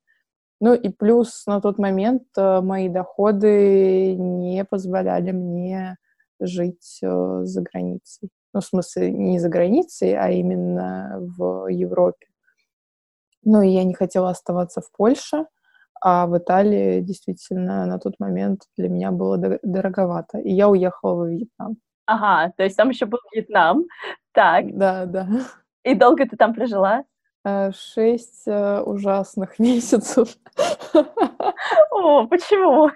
Ну 0.61 0.75
и 0.75 0.89
плюс 0.89 1.47
на 1.47 1.61
тот 1.61 1.79
момент 1.79 2.25
э, 2.37 2.61
мои 2.61 2.89
доходы 2.89 4.17
не 4.17 4.65
позволяли 4.65 5.31
мне 5.31 5.97
жить 6.41 6.99
э, 7.05 7.41
за 7.45 7.63
границей. 7.63 8.31
Ну, 8.53 8.61
в 8.61 8.65
смысле, 8.65 9.13
не 9.13 9.39
за 9.39 9.49
границей, 9.49 10.17
а 10.17 10.31
именно 10.31 11.19
в 11.21 11.69
Европе. 11.69 12.27
Ну, 13.45 13.63
и 13.63 13.69
я 13.69 13.85
не 13.85 13.95
хотела 13.95 14.31
оставаться 14.31 14.81
в 14.81 14.91
Польше, 14.97 15.47
а 16.01 16.27
в 16.27 16.37
Италии 16.37 17.01
действительно 17.01 17.87
на 17.87 17.99
тот 17.99 18.15
момент 18.19 18.63
для 18.77 18.89
меня 18.89 19.11
было 19.11 19.39
дороговато. 19.63 20.39
И 20.39 20.53
я 20.53 20.69
уехала 20.69 21.15
во 21.15 21.29
Вьетнам. 21.29 21.77
Ага, 22.07 22.53
то 22.57 22.65
есть 22.65 22.77
там 22.77 22.91
еще 22.91 23.07
был 23.07 23.19
Вьетнам. 23.33 23.85
Так. 24.33 24.77
Да, 24.77 25.07
да. 25.07 25.27
И 25.85 25.95
долго 25.95 26.27
ты 26.29 26.37
там 26.37 26.55
прожила? 26.55 27.05
Э, 27.45 27.73
шесть 27.73 28.45
э, 28.47 28.81
ужасных 28.81 29.59
месяцев. 29.59 30.37
О, 31.91 32.27
почему? 32.27 32.91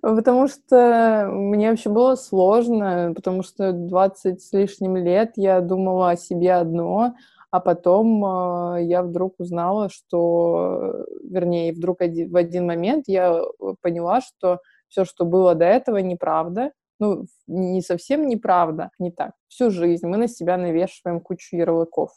Потому 0.00 0.46
что 0.46 1.28
мне 1.30 1.70
вообще 1.70 1.90
было 1.90 2.14
сложно, 2.14 3.12
потому 3.14 3.42
что 3.42 3.72
20 3.72 4.40
с 4.40 4.52
лишним 4.52 4.96
лет 4.96 5.32
я 5.36 5.60
думала 5.60 6.10
о 6.10 6.16
себе 6.16 6.54
одно, 6.54 7.14
а 7.54 7.60
потом 7.60 8.24
э, 8.24 8.82
я 8.82 9.04
вдруг 9.04 9.36
узнала, 9.38 9.88
что, 9.88 11.06
вернее, 11.22 11.72
вдруг 11.72 12.00
один, 12.00 12.32
в 12.32 12.36
один 12.36 12.66
момент 12.66 13.04
я 13.06 13.32
э, 13.32 13.74
поняла, 13.80 14.20
что 14.22 14.58
все, 14.88 15.04
что 15.04 15.24
было 15.24 15.54
до 15.54 15.64
этого, 15.64 15.98
неправда. 15.98 16.72
Ну, 16.98 17.26
не 17.46 17.80
совсем 17.80 18.26
неправда, 18.26 18.90
не 18.98 19.12
так. 19.12 19.34
Всю 19.46 19.70
жизнь 19.70 20.04
мы 20.04 20.16
на 20.16 20.26
себя 20.26 20.56
навешиваем 20.56 21.20
кучу 21.20 21.54
ярлыков. 21.54 22.10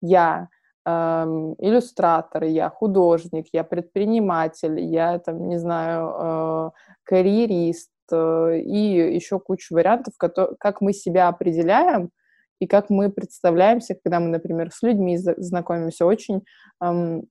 Я 0.00 0.48
эм, 0.86 1.54
иллюстратор, 1.58 2.44
я 2.44 2.70
художник, 2.70 3.48
я 3.52 3.64
предприниматель, 3.64 4.80
я 4.80 5.18
там, 5.18 5.50
не 5.50 5.58
знаю, 5.58 6.14
э, 6.18 6.70
карьерист 7.02 7.90
э, 8.10 8.60
и 8.60 9.14
еще 9.16 9.38
кучу 9.38 9.74
вариантов, 9.74 10.14
как 10.16 10.80
мы 10.80 10.94
себя 10.94 11.28
определяем, 11.28 12.08
и 12.60 12.66
как 12.66 12.90
мы 12.90 13.10
представляемся, 13.10 13.94
когда 13.94 14.20
мы, 14.20 14.28
например, 14.28 14.70
с 14.72 14.82
людьми 14.82 15.16
знакомимся. 15.16 16.06
Очень 16.06 16.42
эм, 16.82 17.24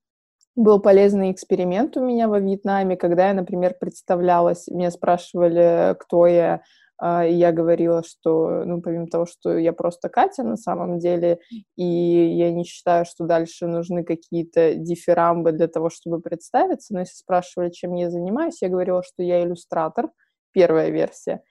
был 0.57 0.79
полезный 0.79 1.31
эксперимент 1.31 1.95
у 1.97 2.05
меня 2.05 2.27
во 2.27 2.39
Вьетнаме, 2.39 2.97
когда 2.97 3.27
я, 3.27 3.33
например, 3.33 3.75
представлялась, 3.79 4.67
меня 4.67 4.89
спрашивали, 4.89 5.95
кто 5.99 6.25
я, 6.25 6.61
а, 6.97 7.25
и 7.25 7.33
я 7.35 7.51
говорила, 7.51 8.01
что, 8.03 8.63
ну, 8.65 8.81
помимо 8.81 9.05
того, 9.05 9.27
что 9.27 9.55
я 9.55 9.71
просто 9.71 10.09
Катя 10.09 10.43
на 10.43 10.57
самом 10.57 10.97
деле, 10.97 11.39
и 11.75 11.85
я 11.85 12.51
не 12.51 12.63
считаю, 12.63 13.05
что 13.05 13.25
дальше 13.25 13.67
нужны 13.67 14.03
какие-то 14.03 14.73
дифирамбы 14.73 15.51
для 15.51 15.67
того, 15.67 15.91
чтобы 15.91 16.21
представиться, 16.21 16.93
но 16.93 17.01
если 17.01 17.15
спрашивали, 17.15 17.69
чем 17.69 17.93
я 17.93 18.09
занимаюсь, 18.09 18.61
я 18.61 18.69
говорила, 18.69 19.03
что 19.03 19.21
я 19.21 19.43
иллюстратор, 19.43 20.09
первая 20.53 20.89
версия, 20.89 21.43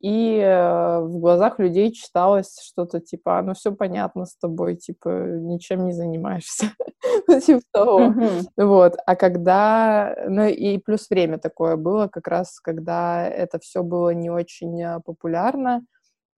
и 0.00 0.38
э, 0.38 1.00
в 1.00 1.18
глазах 1.18 1.58
людей 1.58 1.92
читалось 1.92 2.56
что-то 2.62 3.00
типа, 3.00 3.42
ну 3.42 3.54
все 3.54 3.72
понятно 3.72 4.26
с 4.26 4.36
тобой, 4.36 4.76
типа 4.76 5.08
ничем 5.08 5.86
не 5.86 5.92
занимаешься, 5.92 6.66
ну 7.28 7.40
типа 7.40 7.62
того. 7.72 8.14
Вот, 8.56 8.96
а 9.06 9.16
когда, 9.16 10.14
ну 10.28 10.46
и 10.46 10.78
плюс 10.78 11.10
время 11.10 11.38
такое 11.38 11.76
было, 11.76 12.06
как 12.08 12.28
раз 12.28 12.60
когда 12.60 13.26
это 13.26 13.58
все 13.58 13.82
было 13.82 14.10
не 14.10 14.30
очень 14.30 14.80
э, 14.80 15.00
популярно 15.04 15.82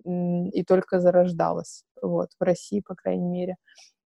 и 0.04 0.64
только 0.64 0.98
зарождалось, 0.98 1.84
вот, 2.00 2.30
в 2.38 2.42
России, 2.42 2.80
по 2.80 2.94
крайней 2.94 3.28
мере. 3.28 3.56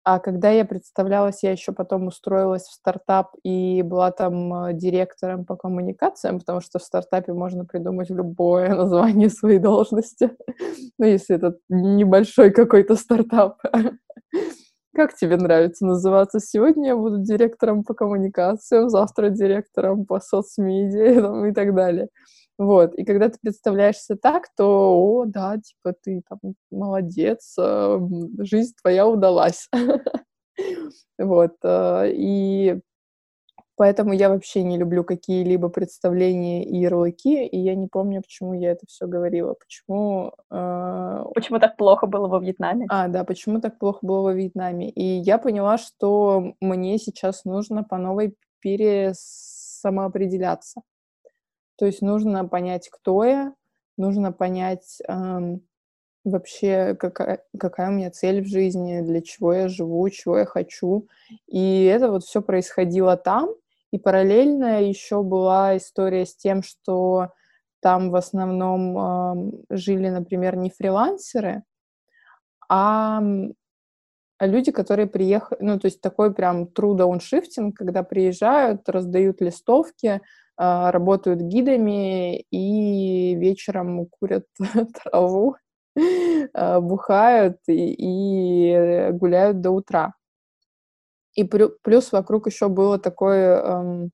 А 0.04 0.18
когда 0.18 0.50
я 0.50 0.66
представлялась, 0.66 1.42
я 1.42 1.52
еще 1.52 1.72
потом 1.72 2.08
устроилась 2.08 2.64
в 2.64 2.74
стартап 2.74 3.32
и 3.42 3.80
была 3.80 4.10
там 4.10 4.66
э, 4.66 4.74
директором 4.74 5.46
по 5.46 5.56
коммуникациям, 5.56 6.40
потому 6.40 6.60
что 6.60 6.78
в 6.78 6.82
стартапе 6.82 7.32
можно 7.32 7.64
придумать 7.64 8.10
любое 8.10 8.68
название 8.74 9.30
своей 9.30 9.58
должности. 9.58 10.30
ну, 10.98 11.06
если 11.06 11.36
это 11.36 11.56
небольшой 11.70 12.50
какой-то 12.50 12.96
стартап. 12.96 13.58
Как 14.94 15.14
тебе 15.16 15.36
нравится 15.36 15.86
называться? 15.86 16.38
Сегодня 16.38 16.88
я 16.88 16.96
буду 16.96 17.18
директором 17.20 17.82
по 17.82 17.94
коммуникациям, 17.94 18.90
завтра 18.90 19.30
директором 19.30 20.04
по 20.04 20.20
соцмедиа 20.20 21.46
и 21.48 21.52
так 21.52 21.74
далее. 21.74 22.08
Вот, 22.58 22.94
и 22.94 23.04
когда 23.04 23.28
ты 23.28 23.38
представляешься 23.40 24.16
так, 24.16 24.48
то, 24.56 24.96
о, 24.96 25.24
да, 25.26 25.58
типа, 25.58 25.94
ты 26.00 26.22
там 26.28 26.38
молодец, 26.70 27.56
э, 27.58 27.98
жизнь 28.38 28.74
твоя 28.80 29.06
удалась. 29.06 29.68
Вот, 31.18 31.56
э, 31.64 32.12
и 32.12 32.78
поэтому 33.76 34.12
я 34.12 34.28
вообще 34.28 34.62
не 34.62 34.78
люблю 34.78 35.02
какие-либо 35.02 35.68
представления 35.68 36.64
и 36.64 36.76
ярлыки, 36.76 37.44
и 37.44 37.58
я 37.58 37.74
не 37.74 37.88
помню, 37.88 38.22
почему 38.22 38.54
я 38.54 38.70
это 38.70 38.86
все 38.86 39.06
говорила, 39.06 39.54
почему... 39.54 40.32
Э, 40.50 41.24
почему 41.34 41.58
так 41.58 41.76
плохо 41.76 42.06
было 42.06 42.28
во 42.28 42.38
Вьетнаме? 42.38 42.86
А, 42.88 43.08
да, 43.08 43.24
почему 43.24 43.60
так 43.60 43.78
плохо 43.78 43.98
было 44.02 44.22
во 44.22 44.32
Вьетнаме. 44.32 44.90
И 44.90 45.02
я 45.02 45.38
поняла, 45.38 45.76
что 45.76 46.54
мне 46.60 46.98
сейчас 46.98 47.44
нужно 47.44 47.82
по 47.82 47.98
новой 47.98 48.36
пересамоопределяться. 48.60 50.82
То 51.76 51.86
есть 51.86 52.02
нужно 52.02 52.46
понять, 52.46 52.88
кто 52.90 53.24
я, 53.24 53.54
нужно 53.96 54.32
понять 54.32 55.00
эм, 55.08 55.62
вообще, 56.24 56.94
какая, 56.94 57.44
какая 57.58 57.90
у 57.90 57.92
меня 57.92 58.10
цель 58.10 58.42
в 58.42 58.46
жизни, 58.46 59.00
для 59.00 59.20
чего 59.20 59.52
я 59.52 59.68
живу, 59.68 60.08
чего 60.10 60.38
я 60.38 60.46
хочу. 60.46 61.08
И 61.46 61.84
это 61.84 62.10
вот 62.10 62.24
все 62.24 62.42
происходило 62.42 63.16
там. 63.16 63.50
И 63.90 63.98
параллельно 63.98 64.82
еще 64.82 65.22
была 65.22 65.76
история 65.76 66.26
с 66.26 66.34
тем, 66.34 66.62
что 66.62 67.32
там 67.80 68.10
в 68.10 68.16
основном 68.16 68.98
э, 69.70 69.76
жили, 69.76 70.08
например, 70.08 70.56
не 70.56 70.70
фрилансеры, 70.70 71.62
а 72.68 73.22
люди, 74.40 74.72
которые 74.72 75.06
приехали, 75.06 75.58
ну, 75.60 75.78
то 75.78 75.86
есть 75.86 76.00
такой 76.00 76.32
прям 76.32 76.64
downshifting, 76.64 77.72
когда 77.72 78.02
приезжают, 78.02 78.88
раздают 78.88 79.40
листовки, 79.40 80.20
работают 80.56 81.40
гидами 81.40 82.40
и 82.50 83.34
вечером 83.34 84.06
курят 84.06 84.44
траву, 85.02 85.56
а, 86.52 86.80
бухают 86.80 87.58
и, 87.66 87.94
и 87.98 89.10
гуляют 89.12 89.60
до 89.60 89.70
утра. 89.70 90.14
И 91.34 91.44
плюс 91.44 92.12
вокруг 92.12 92.46
еще 92.46 92.68
было 92.68 92.98
такое 92.98 93.60
эм, 93.60 94.10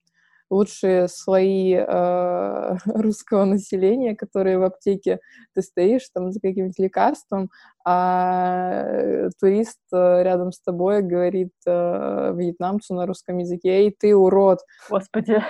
лучшие 0.51 1.09
слои 1.09 1.75
э, 1.75 2.77
русского 2.87 3.45
населения, 3.45 4.17
которые 4.17 4.59
в 4.59 4.65
аптеке 4.65 5.21
ты 5.55 5.63
стоишь 5.63 6.09
там 6.13 6.33
за 6.33 6.41
каким-нибудь 6.41 6.79
лекарством, 6.79 7.51
а 7.85 9.29
турист 9.41 9.81
э, 9.93 10.23
рядом 10.23 10.53
с 10.53 10.61
тобой 10.61 11.03
говорит 11.03 11.53
э, 11.67 12.33
вьетнамцу 12.35 12.95
на 12.95 13.07
русском 13.07 13.39
языке, 13.39 13.69
«Эй, 13.69 13.97
ты 13.99 14.15
урод!» 14.15 14.61
Господи! 14.89 15.43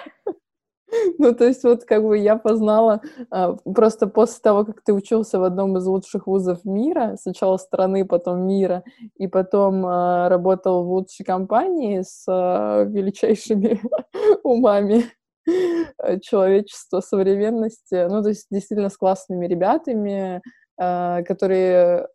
Ну, 1.18 1.34
то 1.34 1.46
есть 1.46 1.64
вот 1.64 1.84
как 1.84 2.02
бы 2.02 2.18
я 2.18 2.36
познала 2.36 3.00
а, 3.30 3.54
просто 3.56 4.06
после 4.06 4.40
того, 4.42 4.64
как 4.64 4.82
ты 4.82 4.92
учился 4.92 5.38
в 5.38 5.44
одном 5.44 5.76
из 5.76 5.86
лучших 5.86 6.26
вузов 6.26 6.64
мира, 6.64 7.16
сначала 7.20 7.56
страны, 7.56 8.04
потом 8.04 8.46
мира, 8.46 8.84
и 9.16 9.26
потом 9.26 9.84
а, 9.86 10.28
работал 10.28 10.84
в 10.84 10.90
лучшей 10.90 11.24
компании 11.24 12.02
с 12.02 12.24
а, 12.28 12.84
величайшими 12.84 13.80
умами 14.42 15.04
человечества 16.22 17.00
современности, 17.00 18.06
ну, 18.08 18.22
то 18.22 18.28
есть 18.30 18.46
действительно 18.50 18.90
с 18.90 18.96
классными 18.96 19.46
ребятами, 19.46 20.42
которые 20.76 22.08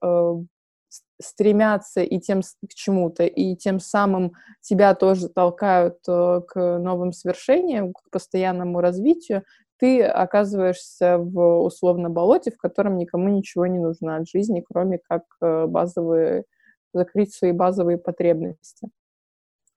стремятся 1.21 2.01
и 2.01 2.19
тем 2.19 2.41
к 2.41 2.73
чему-то, 2.73 3.23
и 3.23 3.55
тем 3.55 3.79
самым 3.79 4.33
тебя 4.61 4.95
тоже 4.95 5.29
толкают 5.29 5.97
э, 6.07 6.41
к 6.47 6.77
новым 6.79 7.13
свершениям, 7.13 7.93
к 7.93 8.09
постоянному 8.11 8.81
развитию, 8.81 9.43
ты 9.77 10.03
оказываешься 10.03 11.17
в 11.17 11.63
условно 11.63 12.09
болоте, 12.09 12.51
в 12.51 12.57
котором 12.57 12.97
никому 12.97 13.29
ничего 13.29 13.65
не 13.67 13.79
нужно 13.79 14.17
от 14.17 14.27
жизни, 14.27 14.63
кроме 14.67 14.99
как 14.99 15.23
э, 15.41 15.65
базовые, 15.67 16.45
закрыть 16.93 17.33
свои 17.33 17.51
базовые 17.51 17.97
потребности. 17.97 18.89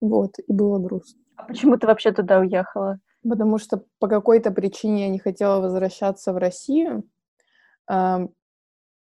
Вот, 0.01 0.38
и 0.38 0.53
было 0.53 0.79
грустно. 0.79 1.20
А 1.37 1.44
почему 1.44 1.77
ты 1.77 1.87
вообще 1.87 2.12
туда 2.12 2.38
уехала? 2.38 3.01
Потому 3.29 3.59
что 3.59 3.83
по 3.98 4.07
какой-то 4.07 4.53
причине 4.53 5.07
я 5.07 5.09
не 5.09 5.18
хотела 5.18 5.61
возвращаться 5.61 6.33
в 6.33 6.37
Россию. 6.37 7.03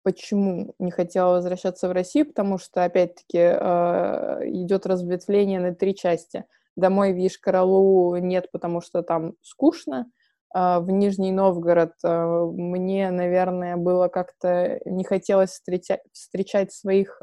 Почему 0.03 0.75
не 0.79 0.91
хотела 0.91 1.33
возвращаться 1.33 1.89
в 1.89 1.93
Россию? 1.93 2.27
Потому 2.27 2.59
что, 2.59 2.85
опять-таки, 2.85 3.39
э, 3.39 4.41
идет 4.47 4.87
разветвление 4.87 5.61
на 5.61 5.75
три 5.75 5.95
части. 5.95 6.45
Домой 6.75 7.13
в 7.13 7.27
Ишкаралу 7.27 8.17
нет, 8.17 8.51
потому 8.51 8.81
что 8.81 9.03
там 9.03 9.35
скучно. 9.43 10.11
А 10.55 10.81
в 10.81 10.91
Нижний 10.91 11.33
Новгород 11.33 11.93
э, 12.05 12.47
мне, 12.53 13.11
наверное, 13.11 13.77
было 13.77 14.09
как-то 14.09 14.81
не 14.85 15.05
хотелось 15.05 15.51
встречать, 15.51 16.01
встречать 16.13 16.73
своих 16.73 17.21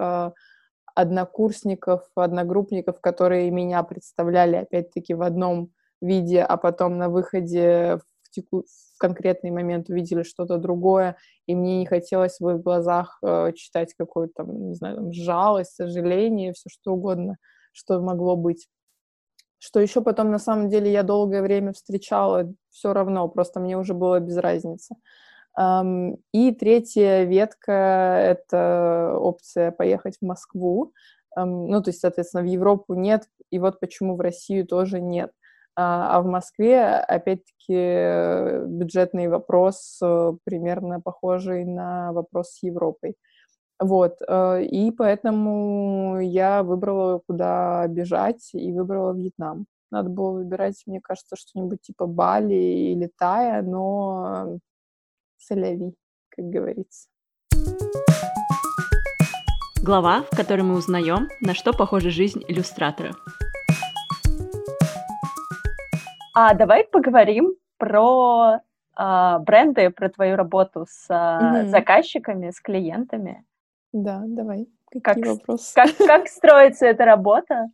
однокурсников, 0.95 2.03
одногруппников, 2.15 2.99
которые 3.01 3.51
меня 3.51 3.83
представляли, 3.83 4.57
опять-таки, 4.57 5.13
в 5.13 5.21
одном 5.21 5.71
виде, 6.01 6.41
а 6.41 6.57
потом 6.57 6.97
на 6.97 7.09
выходе 7.09 7.99
в, 8.29 8.35
теку... 8.35 8.63
в 8.63 8.97
конкретный 8.97 9.51
момент 9.51 9.89
увидели 9.89 10.23
что-то 10.23 10.57
другое, 10.57 11.17
и 11.47 11.55
мне 11.55 11.79
не 11.79 11.85
хотелось 11.85 12.39
в 12.39 12.49
их 12.49 12.61
глазах 12.61 13.17
э, 13.23 13.53
читать 13.53 13.93
какую-то, 13.95 14.43
не 14.43 14.75
знаю, 14.75 14.95
там, 14.95 15.11
жалость, 15.11 15.75
сожаление, 15.75 16.53
все 16.53 16.69
что 16.69 16.93
угодно, 16.93 17.37
что 17.71 17.99
могло 18.01 18.35
быть. 18.35 18.67
Что 19.57 19.79
еще 19.79 20.01
потом, 20.01 20.31
на 20.31 20.39
самом 20.39 20.69
деле, 20.69 20.91
я 20.91 21.03
долгое 21.03 21.41
время 21.41 21.73
встречала, 21.73 22.53
все 22.69 22.93
равно, 22.93 23.27
просто 23.27 23.59
мне 23.59 23.77
уже 23.77 23.93
было 23.93 24.19
без 24.19 24.37
разницы. 24.37 24.95
Um, 25.59 26.17
и 26.31 26.53
третья 26.53 27.23
ветка— 27.23 27.71
это 28.23 29.15
опция 29.17 29.71
поехать 29.71 30.17
в 30.21 30.25
Москву. 30.25 30.93
Um, 31.37 31.67
ну, 31.67 31.81
то 31.81 31.89
есть, 31.89 31.99
соответственно, 31.99 32.43
в 32.43 32.45
Европу 32.45 32.93
нет, 32.93 33.27
и 33.49 33.59
вот 33.59 33.79
почему 33.81 34.15
в 34.15 34.21
Россию 34.21 34.65
тоже 34.65 35.01
нет. 35.01 35.31
А, 35.75 36.17
а 36.17 36.21
в 36.21 36.25
Москве, 36.25 36.84
опять-таки, 36.84 38.67
бюджетный 38.67 39.27
вопрос 39.27 39.99
э, 40.01 40.34
примерно 40.43 40.99
похожий 40.99 41.65
на 41.65 42.12
вопрос 42.12 42.51
с 42.51 42.63
Европой. 42.63 43.15
Вот, 43.79 44.17
э, 44.27 44.63
и 44.65 44.91
поэтому 44.91 46.19
я 46.19 46.63
выбрала, 46.63 47.21
куда 47.25 47.88
бежать, 47.88 48.49
и 48.53 48.73
выбрала 48.73 49.13
Вьетнам. 49.13 49.67
Надо 49.89 50.10
было 50.10 50.32
выбирать, 50.32 50.84
мне 50.86 50.99
кажется, 51.01 51.36
что-нибудь 51.38 51.82
типа 51.82 52.05
Бали 52.05 52.53
или 52.53 53.10
Тая, 53.17 53.62
но 53.62 54.60
соляви, 55.38 55.95
как 56.29 56.45
говорится. 56.45 57.08
Глава, 59.82 60.23
в 60.29 60.36
которой 60.36 60.62
мы 60.62 60.75
узнаем, 60.75 61.29
на 61.41 61.53
что 61.53 61.71
похожа 61.71 62.10
жизнь 62.10 62.43
иллюстратора. 62.47 63.15
А 66.33 66.53
давай 66.53 66.83
поговорим 66.85 67.55
про 67.77 68.61
а, 68.95 69.39
бренды, 69.39 69.89
про 69.89 70.09
твою 70.09 70.35
работу 70.35 70.85
с 70.89 71.07
а, 71.09 71.39
mm-hmm. 71.39 71.67
заказчиками, 71.67 72.51
с 72.51 72.59
клиентами. 72.59 73.45
Да, 73.93 74.23
давай. 74.25 74.67
Какие 74.91 75.23
как, 75.23 75.25
вопросы? 75.25 75.73
Как, 75.73 75.95
как 75.97 76.27
строится 76.27 76.85
эта 76.85 77.05
работа? 77.05 77.69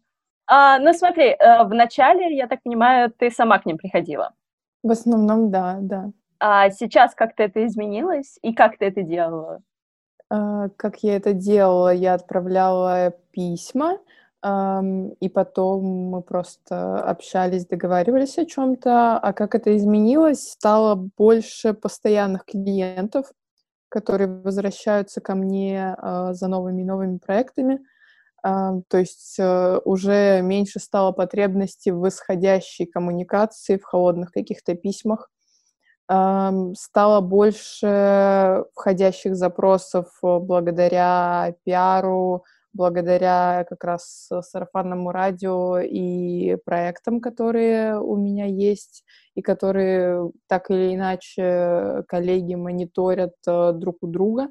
А, 0.47 0.77
ну, 0.79 0.93
смотри, 0.93 1.29
э, 1.29 1.63
вначале, 1.63 2.35
я 2.37 2.47
так 2.47 2.61
понимаю, 2.61 3.11
ты 3.11 3.31
сама 3.31 3.57
к 3.57 3.65
ним 3.65 3.77
приходила. 3.77 4.33
В 4.83 4.91
основном, 4.91 5.49
да, 5.49 5.77
да. 5.81 6.11
А 6.39 6.69
сейчас 6.69 7.15
как-то 7.15 7.43
это 7.43 7.65
изменилось? 7.65 8.37
И 8.43 8.53
как 8.53 8.77
ты 8.77 8.85
это 8.85 9.01
делала? 9.01 9.61
А, 10.29 10.69
как 10.77 10.97
я 10.97 11.15
это 11.15 11.33
делала? 11.33 11.91
Я 11.93 12.13
отправляла 12.13 13.11
письма, 13.31 13.97
и 14.45 15.29
потом 15.29 15.83
мы 15.85 16.21
просто 16.21 16.99
общались, 16.99 17.65
договаривались 17.65 18.37
о 18.37 18.45
чем-то. 18.45 19.17
А 19.17 19.33
как 19.33 19.55
это 19.55 19.75
изменилось? 19.75 20.51
Стало 20.51 20.95
больше 21.17 21.73
постоянных 21.73 22.45
клиентов, 22.45 23.31
которые 23.89 24.27
возвращаются 24.27 25.19
ко 25.19 25.33
мне 25.33 25.95
а, 25.97 26.33
за 26.33 26.47
новыми 26.47 26.81
и 26.81 26.85
новыми 26.85 27.17
проектами. 27.17 27.79
То 28.43 28.83
есть 28.91 29.37
э, 29.39 29.79
уже 29.85 30.41
меньше 30.43 30.79
стало 30.79 31.11
потребности 31.13 31.89
в 31.89 32.07
исходящей 32.07 32.85
коммуникации, 32.85 33.77
в 33.77 33.83
холодных 33.83 34.31
каких-то 34.31 34.75
письмах. 34.75 35.31
Стало 36.07 37.21
больше 37.21 38.65
входящих 38.75 39.35
запросов 39.35 40.05
э, 40.21 40.37
благодаря 40.37 41.55
пиару, 41.63 42.43
благодаря 42.75 43.65
как 43.69 43.83
раз 43.83 44.29
сарафанному 44.41 45.11
радио 45.11 45.79
и 45.79 46.57
проектам, 46.65 47.21
которые 47.21 47.99
у 47.99 48.15
меня 48.17 48.45
есть, 48.45 49.03
и 49.33 49.41
которые 49.41 50.31
так 50.47 50.69
или 50.69 50.93
иначе 50.93 52.03
коллеги 52.07 52.55
мониторят 52.55 53.35
э, 53.47 53.71
друг 53.73 53.97
у 54.01 54.07
друга. 54.07 54.49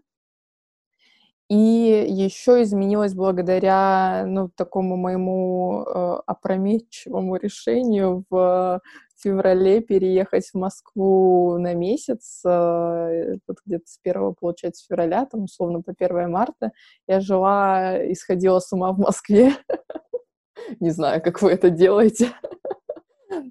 И 1.51 2.07
еще 2.09 2.63
изменилось 2.63 3.15
благодаря 3.15 4.25
ну, 4.27 4.49
такому 4.49 4.97
моему 4.97 5.85
э, 5.87 6.21
опрометчивому 6.27 7.37
решению 7.43 8.25
в 8.31 8.81
феврале 9.23 9.81
переехать 9.81 10.51
в 10.51 10.55
Москву 10.55 11.59
на 11.59 11.75
месяц, 11.75 12.43
э, 12.45 13.37
вот 13.47 13.59
где-то 13.65 13.85
с 13.87 13.99
1, 14.03 14.35
получается, 14.35 14.85
февраля, 14.89 15.27
там, 15.27 15.45
условно, 15.45 15.83
по 15.83 15.93
1 15.93 16.31
марта. 16.31 16.73
Я 17.07 17.21
жила, 17.21 17.97
исходила 18.13 18.59
с 18.61 18.73
ума 18.73 18.93
в 18.93 18.99
Москве. 18.99 19.53
Не 20.81 20.91
знаю, 20.91 21.23
как 21.23 21.43
вы 21.43 21.53
это 21.53 21.71
делаете. 21.71 22.31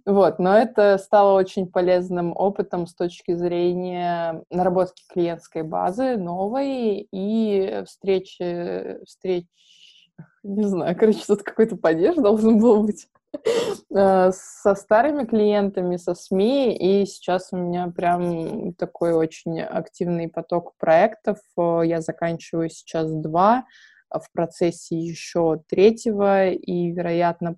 Вот, 0.05 0.39
но 0.39 0.57
это 0.57 0.97
стало 0.97 1.37
очень 1.37 1.67
полезным 1.67 2.33
опытом 2.35 2.87
с 2.87 2.93
точки 2.93 3.35
зрения 3.35 4.43
наработки 4.49 5.03
клиентской 5.11 5.63
базы 5.63 6.15
новой 6.17 7.07
и 7.11 7.83
встречи, 7.85 9.03
встреч, 9.05 9.45
не 10.43 10.63
знаю, 10.63 10.95
короче, 10.97 11.23
тут 11.25 11.43
какой-то 11.43 11.77
падеж 11.77 12.15
должен 12.15 12.59
был 12.59 12.83
быть 12.83 13.07
со 13.89 14.75
старыми 14.75 15.25
клиентами, 15.25 15.97
со 15.97 16.15
СМИ, 16.15 16.75
и 16.75 17.05
сейчас 17.05 17.49
у 17.51 17.57
меня 17.57 17.91
прям 17.95 18.73
такой 18.73 19.13
очень 19.13 19.61
активный 19.61 20.29
поток 20.29 20.75
проектов. 20.77 21.39
Я 21.57 22.01
заканчиваю 22.01 22.69
сейчас 22.69 23.11
два, 23.11 23.65
в 24.19 24.31
процессе 24.31 24.97
еще 24.97 25.61
третьего, 25.67 26.49
и, 26.49 26.91
вероятно, 26.91 27.57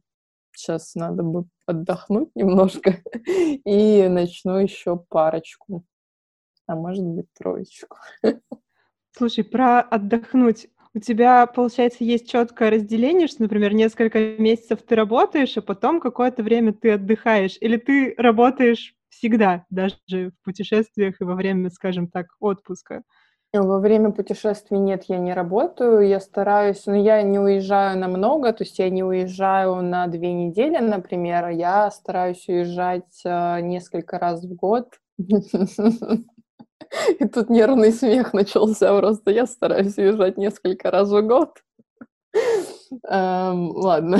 сейчас 0.56 0.96
надо 0.96 1.24
бы 1.24 1.46
отдохнуть 1.66 2.30
немножко 2.36 2.98
и 3.66 4.08
начну 4.08 4.58
еще 4.58 4.98
парочку, 5.10 5.84
а 6.68 6.76
может 6.76 7.04
быть 7.04 7.28
троечку. 7.34 7.98
Слушай, 9.12 9.44
про 9.44 9.82
отдохнуть. 9.82 10.68
У 10.96 11.00
тебя, 11.00 11.46
получается, 11.46 12.06
есть 12.06 12.30
четкое 12.32 12.72
разделение, 12.72 13.28
что, 13.28 13.42
например, 13.42 13.74
несколько 13.74 14.38
месяцев 14.38 14.80
ты 14.82 14.96
работаешь, 14.96 15.58
а 15.58 15.62
потом 15.62 16.00
какое-то 16.00 16.42
время 16.42 16.72
ты 16.72 16.92
отдыхаешь, 16.92 17.58
или 17.60 17.76
ты 17.76 18.16
работаешь 18.18 18.96
всегда, 19.10 19.66
даже 19.70 19.98
в 20.08 20.32
путешествиях 20.46 21.20
и 21.20 21.26
во 21.26 21.36
время, 21.36 21.70
скажем 21.70 22.08
так, 22.08 22.28
отпуска? 22.40 23.04
Во 23.54 23.80
время 23.80 24.12
путешествий 24.12 24.80
нет, 24.80 25.04
я 25.10 25.18
не 25.18 25.34
работаю, 25.34 26.08
я 26.08 26.22
стараюсь, 26.22 26.86
но 26.86 26.96
я 26.96 27.22
не 27.24 27.40
уезжаю 27.40 28.00
на 28.00 28.08
много, 28.08 28.54
то 28.54 28.64
есть 28.64 28.80
я 28.80 28.90
не 28.90 29.04
уезжаю 29.04 29.82
на 29.82 30.08
две 30.08 30.32
недели, 30.32 30.78
например, 30.78 31.50
я 31.50 31.92
стараюсь 31.92 32.48
уезжать 32.48 33.22
э, 33.26 33.60
несколько 33.60 34.18
раз 34.18 34.46
в 34.46 34.56
год. 34.56 34.88
И 37.20 37.28
тут 37.28 37.50
нервный 37.50 37.92
смех 37.92 38.34
начался 38.34 38.98
просто. 38.98 39.32
Я 39.32 39.46
стараюсь 39.46 39.98
уезжать 39.98 40.38
несколько 40.38 40.92
раз 40.92 41.10
в 41.10 41.22
год. 41.22 41.58
Эм, 43.10 43.72
ладно. 43.72 44.20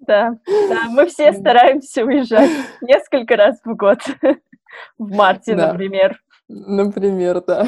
Да, 0.00 0.38
да, 0.46 0.84
мы 0.88 1.06
все 1.06 1.32
стараемся 1.32 2.04
уезжать 2.04 2.50
несколько 2.80 3.36
раз 3.36 3.60
в 3.64 3.74
год. 3.74 3.98
В 4.98 5.14
марте, 5.14 5.54
да. 5.54 5.72
например. 5.72 6.18
Например, 6.48 7.42
да. 7.46 7.66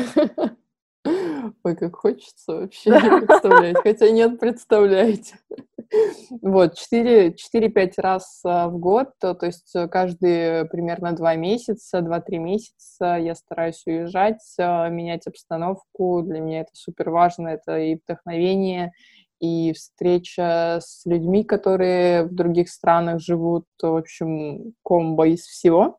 Ой, 1.62 1.76
как 1.76 1.96
хочется 1.96 2.52
вообще 2.52 2.90
представлять. 2.90 3.76
Хотя 3.82 4.10
нет, 4.10 4.38
представляете. 4.40 5.36
Вот, 6.42 6.74
4-5 6.92 7.92
раз 7.98 8.40
а, 8.44 8.68
в 8.68 8.78
год, 8.78 9.10
то, 9.20 9.34
то 9.34 9.46
есть 9.46 9.74
э, 9.76 9.86
каждые 9.86 10.64
примерно 10.64 11.12
2 11.12 11.36
месяца, 11.36 11.98
2-3 11.98 12.38
месяца 12.38 13.16
я 13.16 13.34
стараюсь 13.34 13.82
уезжать, 13.86 14.42
а, 14.58 14.88
менять 14.88 15.26
обстановку. 15.26 16.22
Для 16.22 16.40
меня 16.40 16.60
это 16.62 16.70
супер 16.72 17.10
важно, 17.10 17.48
это 17.48 17.78
и 17.78 17.96
вдохновение, 17.96 18.92
и 19.38 19.72
встреча 19.72 20.78
с 20.80 21.04
людьми, 21.06 21.44
которые 21.44 22.24
в 22.24 22.34
других 22.34 22.70
странах 22.70 23.20
живут, 23.20 23.66
в 23.80 23.96
общем, 23.96 24.74
комбо 24.82 25.28
из 25.28 25.42
всего. 25.42 25.98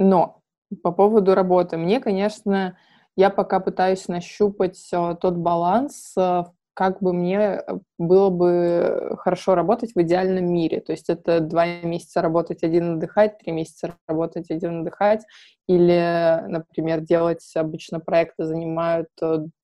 Но 0.00 0.38
по 0.82 0.92
поводу 0.92 1.34
работы. 1.34 1.76
Мне, 1.76 2.00
конечно, 2.00 2.76
я 3.16 3.30
пока 3.30 3.60
пытаюсь 3.60 4.06
нащупать 4.08 4.78
э, 4.92 5.16
тот 5.20 5.36
баланс, 5.36 6.14
э, 6.16 6.44
как 6.72 7.02
бы 7.02 7.12
мне 7.12 7.38
э, 7.38 7.78
было 7.98 8.30
бы 8.30 9.16
хорошо 9.18 9.56
работать 9.56 9.92
в 9.94 10.00
идеальном 10.02 10.44
мире. 10.44 10.80
То 10.80 10.92
есть 10.92 11.08
это 11.10 11.40
два 11.40 11.66
месяца 11.82 12.22
работать, 12.22 12.62
один 12.62 12.94
отдыхать, 12.94 13.38
три 13.38 13.52
месяца 13.52 13.96
работать, 14.06 14.50
один 14.50 14.82
отдыхать. 14.82 15.24
Или, 15.66 16.44
например, 16.46 17.00
делать 17.00 17.44
обычно 17.56 17.98
проекты 17.98 18.44
занимают 18.44 19.08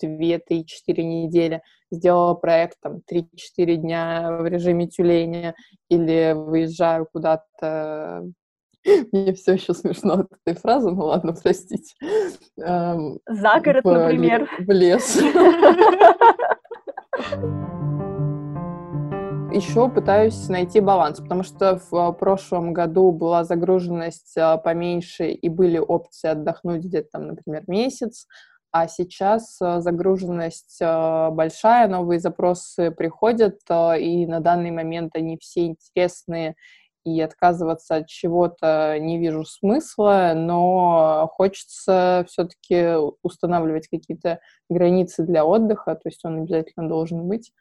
две, 0.01 0.39
три, 0.39 0.67
четыре 0.67 1.05
недели. 1.05 1.63
Сделала 1.93 2.35
проект 2.35 2.79
там 2.83 3.03
три-четыре 3.03 3.77
дня 3.77 4.39
в 4.41 4.47
режиме 4.47 4.89
тюленя 4.89 5.55
или 5.89 6.33
выезжаю 6.35 7.07
куда-то 7.11 8.25
мне 9.13 9.33
все 9.35 9.55
еще 9.55 9.75
смешно 9.75 10.15
от 10.15 10.33
этой 10.45 10.59
фразы, 10.59 10.91
ну 10.91 11.05
ладно, 11.05 11.35
простите. 11.41 11.95
За 12.57 13.61
город, 13.63 13.85
например. 13.85 14.49
В 14.59 14.71
лес. 14.71 15.21
Еще 19.55 19.89
пытаюсь 19.89 20.49
найти 20.49 20.81
баланс, 20.81 21.21
потому 21.21 21.45
что 21.45 21.81
в 21.89 22.13
прошлом 22.15 22.73
году 22.73 23.13
была 23.13 23.45
загруженность 23.45 24.37
а, 24.37 24.57
поменьше 24.57 25.29
и 25.29 25.49
были 25.49 25.79
опции 25.79 26.31
отдохнуть 26.31 26.83
где-то 26.83 27.11
там, 27.13 27.29
например, 27.29 27.63
месяц, 27.69 28.27
а 28.73 28.89
сейчас 28.89 29.63
а, 29.63 29.81
загруженность 29.81 30.81
а, 30.83 31.31
большая, 31.31 31.87
новые 31.87 32.19
запросы 32.19 32.91
приходят, 32.91 33.61
и 33.71 34.27
на 34.27 34.41
данный 34.41 34.73
момент 34.73 35.15
они 35.15 35.39
все 35.39 35.67
интересные 35.67 36.57
и 37.05 37.21
отказываться 37.21 37.97
от 37.97 38.07
чего-то 38.07 38.99
не 38.99 39.19
вижу 39.19 39.45
смысла, 39.45 40.33
но 40.35 41.31
хочется 41.33 42.25
все-таки 42.29 42.95
устанавливать 43.23 43.89
какие-то 43.89 44.41
границы 44.69 45.23
для 45.23 45.45
отдыха, 45.45 45.95
то 45.95 46.09
есть 46.09 46.25
он 46.25 46.43
обязательно 46.43 46.89
должен 46.89 47.29
быть. 47.29 47.53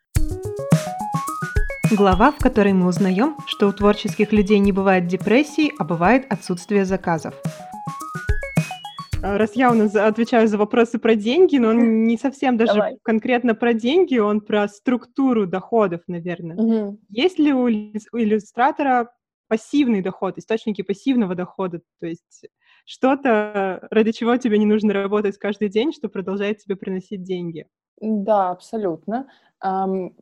Глава, 1.91 2.31
в 2.31 2.37
которой 2.37 2.73
мы 2.73 2.87
узнаем, 2.87 3.35
что 3.45 3.67
у 3.67 3.73
творческих 3.73 4.31
людей 4.31 4.57
не 4.59 4.71
бывает 4.71 5.05
депрессии, 5.07 5.71
а 5.77 5.83
бывает 5.83 6.25
отсутствие 6.29 6.85
заказов. 6.85 7.35
Раз 9.21 9.55
я 9.55 9.71
у 9.71 9.73
нас 9.73 9.95
отвечаю 9.95 10.49
за 10.49 10.57
вопросы 10.57 10.99
про 10.99 11.15
деньги, 11.15 11.57
но 11.57 11.69
он 11.69 12.03
не 12.03 12.17
совсем 12.17 12.57
даже 12.57 12.73
Давай. 12.73 12.97
конкретно 13.03 13.55
про 13.55 13.73
деньги, 13.73 14.17
он 14.17 14.41
про 14.41 14.67
структуру 14.67 15.47
доходов, 15.47 16.01
наверное. 16.07 16.57
Угу. 16.57 16.99
Есть 17.09 17.39
ли 17.39 17.53
у 17.53 17.69
иллюстратора 17.69 19.11
пассивный 19.53 20.01
доход, 20.01 20.39
источники 20.39 20.81
пассивного 20.81 21.35
дохода, 21.35 21.81
то 21.99 22.07
есть 22.07 22.47
что-то, 22.85 23.87
ради 23.91 24.11
чего 24.11 24.35
тебе 24.37 24.57
не 24.57 24.65
нужно 24.65 24.93
работать 24.93 25.37
каждый 25.37 25.69
день, 25.69 25.93
что 25.93 26.09
продолжает 26.09 26.57
тебе 26.57 26.75
приносить 26.75 27.21
деньги. 27.21 27.67
Да, 28.01 28.49
абсолютно. 28.49 29.27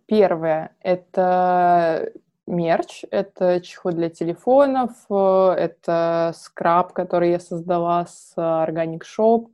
Первое— 0.06 0.76
это 0.82 2.12
мерч, 2.46 3.06
это 3.10 3.62
чехол 3.62 3.94
для 3.94 4.10
телефонов, 4.10 4.91
э, 5.10 5.54
это 5.58 6.34
скраб, 6.36 6.91
который 6.91 7.32
я 7.32 7.39
создала 7.39 8.06
с 8.06 8.34
Organic 8.38 9.04
Shop, 9.04 9.48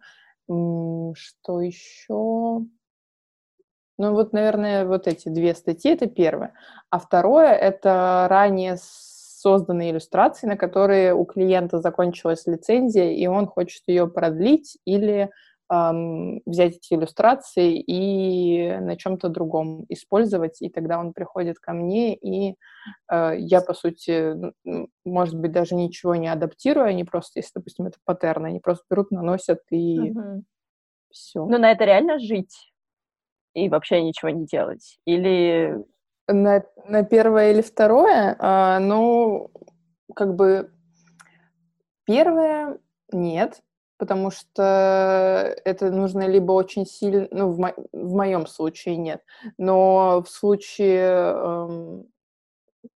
Что 0.47 1.61
еще? 1.61 2.65
Ну 3.99 4.13
вот, 4.13 4.33
наверное, 4.33 4.85
вот 4.85 5.07
эти 5.07 5.29
две 5.29 5.53
статьи— 5.53 5.91
это 5.93 6.07
первое. 6.07 6.53
А 6.89 6.97
второе— 6.97 7.51
это 7.53 8.25
ранее 8.27 8.77
созданные 9.47 9.91
иллюстрации, 9.91 10.45
на 10.45 10.57
которые 10.57 11.13
у 11.13 11.23
клиента 11.23 11.79
закончилась 11.79 12.45
лицензия, 12.47 13.11
и 13.13 13.27
он 13.27 13.47
хочет 13.47 13.81
ее 13.87 14.05
продлить 14.05 14.77
или 14.83 15.29
эм, 15.71 16.41
взять 16.45 16.75
эти 16.75 16.95
иллюстрации 16.95 17.79
и 17.79 18.77
на 18.77 18.97
чем-то 18.97 19.29
другом 19.29 19.85
использовать, 19.87 20.61
и 20.61 20.67
тогда 20.67 20.99
он 20.99 21.13
приходит 21.13 21.59
ко 21.59 21.71
мне, 21.71 22.13
и 22.13 22.55
э, 23.09 23.35
я, 23.37 23.61
по 23.61 23.73
сути, 23.73 24.35
может 25.05 25.39
быть, 25.39 25.53
даже 25.53 25.75
ничего 25.75 26.15
не 26.15 26.27
адаптирую, 26.27 26.87
они 26.87 27.05
просто, 27.05 27.39
если, 27.39 27.51
допустим, 27.55 27.85
это 27.85 27.99
паттерн, 28.03 28.47
они 28.47 28.59
просто 28.59 28.83
берут, 28.89 29.11
наносят 29.11 29.61
и 29.71 30.11
угу. 30.11 30.43
все. 31.09 31.45
Ну, 31.45 31.57
на 31.57 31.71
это 31.71 31.85
реально 31.85 32.19
жить 32.19 32.73
и 33.53 33.69
вообще 33.69 34.03
ничего 34.03 34.29
не 34.29 34.45
делать? 34.45 34.99
Или... 35.05 35.85
На, 36.27 36.63
на 36.85 37.03
первое 37.03 37.51
или 37.51 37.61
второе? 37.61 38.35
А, 38.39 38.79
ну, 38.79 39.49
как 40.13 40.35
бы 40.35 40.71
первое 42.05 42.79
нет, 43.11 43.61
потому 43.97 44.31
что 44.31 45.55
это 45.63 45.91
нужно 45.91 46.27
либо 46.27 46.51
очень 46.51 46.85
сильно, 46.85 47.27
ну, 47.31 47.49
в, 47.49 47.59
мо- 47.59 47.75
в 47.93 48.13
моем 48.13 48.45
случае 48.45 48.97
нет, 48.97 49.23
но 49.57 50.21
в 50.21 50.29
случае 50.29 51.09
эм, 51.09 52.07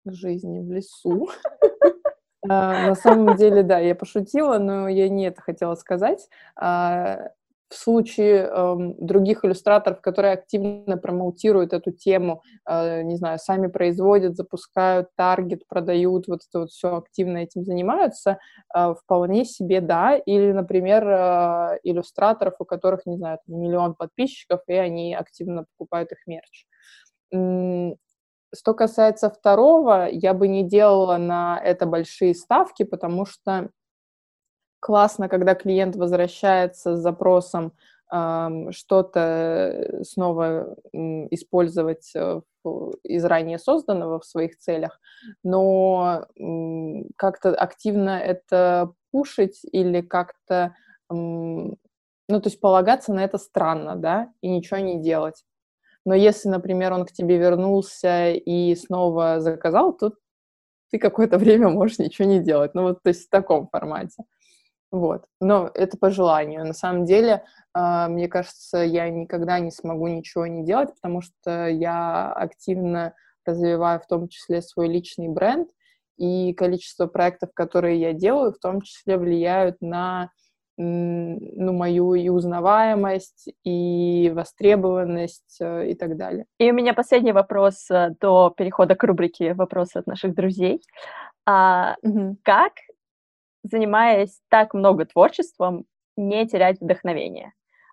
жизни 0.06 0.60
в 0.60 0.72
лесу, 0.72 1.28
а, 2.48 2.86
на 2.86 2.94
самом 2.94 3.34
деле, 3.36 3.62
да, 3.62 3.78
я 3.78 3.94
пошутила, 3.94 4.58
но 4.58 4.88
я 4.88 5.08
не 5.08 5.26
это 5.26 5.42
хотела 5.42 5.74
сказать. 5.74 6.28
В 7.70 7.74
случае 7.74 8.48
э, 8.50 8.76
других 8.98 9.44
иллюстраторов, 9.44 10.00
которые 10.00 10.32
активно 10.32 10.96
промоутируют 10.96 11.74
эту 11.74 11.90
тему, 11.92 12.42
э, 12.66 13.02
не 13.02 13.16
знаю, 13.16 13.38
сами 13.38 13.66
производят, 13.66 14.36
запускают 14.36 15.08
таргет, 15.16 15.66
продают, 15.68 16.28
вот 16.28 16.40
это 16.48 16.60
вот 16.60 16.70
все 16.70 16.96
активно 16.96 17.38
этим 17.38 17.64
занимаются, 17.64 18.38
э, 18.74 18.94
вполне 18.94 19.44
себе 19.44 19.82
да. 19.82 20.16
Или, 20.16 20.52
например, 20.52 21.06
э, 21.06 21.78
иллюстраторов, 21.82 22.54
у 22.58 22.64
которых, 22.64 23.04
не 23.04 23.18
знаю, 23.18 23.38
миллион 23.46 23.94
подписчиков, 23.94 24.60
и 24.66 24.72
они 24.72 25.14
активно 25.14 25.66
покупают 25.76 26.10
их 26.12 26.26
мерч. 26.26 26.64
Что 28.54 28.72
касается 28.72 29.28
второго, 29.28 30.08
я 30.10 30.32
бы 30.32 30.48
не 30.48 30.62
делала 30.66 31.18
на 31.18 31.60
это 31.62 31.84
большие 31.84 32.34
ставки, 32.34 32.82
потому 32.82 33.26
что 33.26 33.68
классно, 34.80 35.28
когда 35.28 35.54
клиент 35.54 35.96
возвращается 35.96 36.96
с 36.96 37.00
запросом 37.00 37.72
что-то 38.70 40.00
снова 40.02 40.76
э, 40.94 40.98
использовать 41.30 42.10
э, 42.14 42.40
из 43.02 43.24
ранее 43.26 43.58
созданного 43.58 44.18
в 44.18 44.24
своих 44.24 44.56
целях, 44.56 44.98
но 45.44 46.26
как-то 47.16 47.54
активно 47.54 48.18
это 48.18 48.92
пушить 49.10 49.60
или 49.72 50.00
как-то, 50.00 50.74
ну, 51.10 51.76
то 52.28 52.42
есть 52.44 52.60
полагаться 52.60 53.12
на 53.12 53.24
это 53.24 53.36
странно, 53.36 53.94
да, 53.96 54.32
и 54.40 54.48
ничего 54.48 54.80
не 54.80 55.02
делать. 55.02 55.44
Но 56.04 56.14
если, 56.14 56.48
например, 56.48 56.94
он 56.94 57.04
к 57.04 57.12
тебе 57.12 57.36
вернулся 57.36 58.30
и 58.30 58.74
снова 58.74 59.40
заказал, 59.40 59.92
то 59.92 60.12
ты 60.90 60.98
какое-то 60.98 61.36
время 61.38 61.68
можешь 61.68 61.98
ничего 61.98 62.26
не 62.28 62.40
делать. 62.40 62.74
Ну, 62.74 62.82
вот, 62.82 63.02
то 63.02 63.08
есть 63.08 63.26
в 63.26 63.30
таком 63.30 63.68
формате. 63.68 64.24
Вот. 64.90 65.24
Но 65.40 65.70
это 65.74 65.98
по 65.98 66.10
желанию. 66.10 66.64
На 66.64 66.72
самом 66.72 67.04
деле, 67.04 67.44
э, 67.74 68.08
мне 68.08 68.28
кажется, 68.28 68.78
я 68.78 69.08
никогда 69.10 69.58
не 69.58 69.70
смогу 69.70 70.08
ничего 70.08 70.46
не 70.46 70.64
делать, 70.64 70.94
потому 70.94 71.20
что 71.20 71.68
я 71.68 72.32
активно 72.32 73.14
развиваю 73.44 74.00
в 74.00 74.06
том 74.06 74.28
числе 74.28 74.62
свой 74.62 74.88
личный 74.88 75.28
бренд, 75.28 75.68
и 76.18 76.52
количество 76.52 77.06
проектов, 77.06 77.50
которые 77.54 78.00
я 78.00 78.12
делаю, 78.12 78.52
в 78.52 78.58
том 78.58 78.82
числе 78.82 79.16
влияют 79.16 79.76
на 79.80 80.30
ну, 80.80 81.72
мою 81.72 82.14
и 82.14 82.28
узнаваемость, 82.28 83.48
и 83.64 84.30
востребованность, 84.32 85.58
э, 85.60 85.90
и 85.90 85.94
так 85.94 86.16
далее. 86.16 86.44
И 86.58 86.70
у 86.70 86.74
меня 86.74 86.94
последний 86.94 87.32
вопрос 87.32 87.90
э, 87.90 88.10
до 88.20 88.54
перехода 88.56 88.94
к 88.94 89.02
рубрике 89.02 89.54
«Вопросы 89.54 89.96
от 89.96 90.06
наших 90.06 90.36
друзей». 90.36 90.80
А, 91.46 91.96
угу. 92.02 92.36
Как 92.44 92.74
занимаясь 93.70 94.40
так 94.48 94.74
много 94.74 95.06
творчеством, 95.06 95.84
не 96.16 96.46
терять 96.46 96.80
вдохновение. 96.80 97.52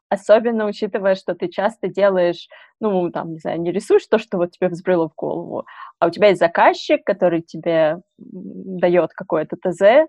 Особенно 0.09 0.65
учитывая, 0.65 1.15
что 1.15 1.33
ты 1.33 1.47
часто 1.47 1.87
делаешь, 1.87 2.47
ну, 2.79 3.09
там, 3.11 3.33
не 3.33 3.39
знаю, 3.39 3.59
не 3.61 3.71
рисуешь 3.71 4.05
то, 4.07 4.19
что 4.19 4.37
вот 4.37 4.51
тебе 4.51 4.69
взбрыло 4.69 5.09
в 5.09 5.15
голову, 5.15 5.65
а 5.99 6.07
у 6.07 6.09
тебя 6.11 6.27
есть 6.29 6.39
заказчик, 6.39 7.03
который 7.03 7.41
тебе 7.41 7.97
дает 8.17 9.11
какое-то 9.13 9.57
ТЗ, 9.57 10.07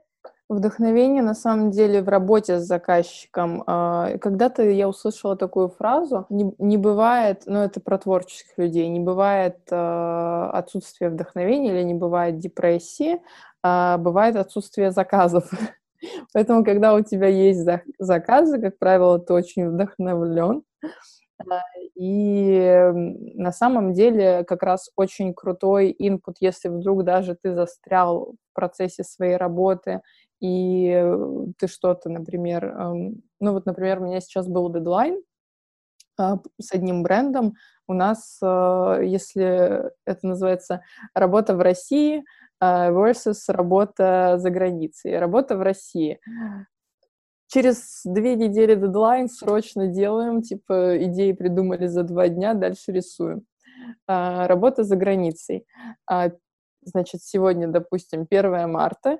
Вдохновение, 0.48 1.22
на 1.24 1.34
самом 1.34 1.72
деле, 1.72 2.02
в 2.02 2.08
работе 2.08 2.60
с 2.60 2.62
заказчиком. 2.66 3.64
А, 3.66 4.16
когда-то 4.18 4.62
я 4.62 4.88
услышала 4.88 5.36
такую 5.36 5.68
фразу, 5.70 6.26
не, 6.30 6.52
не 6.58 6.76
бывает, 6.76 7.42
ну, 7.46 7.58
это 7.64 7.80
про 7.80 7.98
творческих 7.98 8.56
людей, 8.56 8.86
не 8.88 9.00
бывает 9.00 9.58
э, 9.72 10.50
отсутствия 10.52 11.08
вдохновения 11.08 11.72
или 11.72 11.82
не 11.82 11.94
бывает 11.94 12.38
депрессии, 12.38 13.20
а 13.64 13.98
бывает 13.98 14.36
отсутствие 14.36 14.92
заказов. 14.92 15.50
Поэтому, 16.32 16.64
когда 16.64 16.94
у 16.94 17.02
тебя 17.02 17.26
есть 17.26 17.66
заказы, 17.98 18.60
как 18.60 18.78
правило, 18.78 19.18
ты 19.18 19.32
очень 19.32 19.68
вдохновлен. 19.68 20.62
А, 21.50 21.60
и 21.94 22.90
на 23.34 23.52
самом 23.52 23.92
деле 23.92 24.44
как 24.44 24.62
раз 24.62 24.90
очень 24.96 25.34
крутой 25.34 25.94
инпут, 25.98 26.36
если 26.40 26.68
вдруг 26.68 27.04
даже 27.04 27.36
ты 27.40 27.54
застрял 27.54 28.34
в 28.52 28.54
процессе 28.54 29.04
своей 29.04 29.36
работы, 29.36 30.00
и 30.40 31.04
ты 31.58 31.66
что-то, 31.66 32.08
например, 32.08 32.74
ну 33.40 33.52
вот, 33.52 33.66
например, 33.66 34.00
у 34.00 34.04
меня 34.04 34.20
сейчас 34.20 34.48
был 34.48 34.70
дедлайн 34.70 35.22
а, 36.18 36.38
с 36.60 36.72
одним 36.72 37.02
брендом. 37.02 37.54
У 37.88 37.94
нас, 37.94 38.38
если 38.42 39.90
это 40.04 40.26
называется 40.26 40.82
работа 41.14 41.54
в 41.54 41.60
России, 41.60 42.24
а, 42.58 42.90
versus 42.90 43.40
работа 43.48 44.36
за 44.38 44.50
границей. 44.50 45.18
Работа 45.18 45.56
в 45.56 45.62
России. 45.62 46.18
Через 47.48 48.00
две 48.04 48.34
недели 48.34 48.74
дедлайн 48.74 49.28
срочно 49.28 49.86
делаем, 49.86 50.42
типа 50.42 51.04
идеи 51.04 51.32
придумали 51.32 51.86
за 51.86 52.02
два 52.02 52.28
дня, 52.28 52.54
дальше 52.54 52.92
рисуем. 52.92 53.46
А, 54.06 54.48
работа 54.48 54.84
за 54.84 54.96
границей. 54.96 55.66
А, 56.10 56.30
значит, 56.82 57.22
сегодня, 57.22 57.68
допустим, 57.68 58.26
1 58.28 58.66
марта, 58.66 59.10
а, 59.10 59.18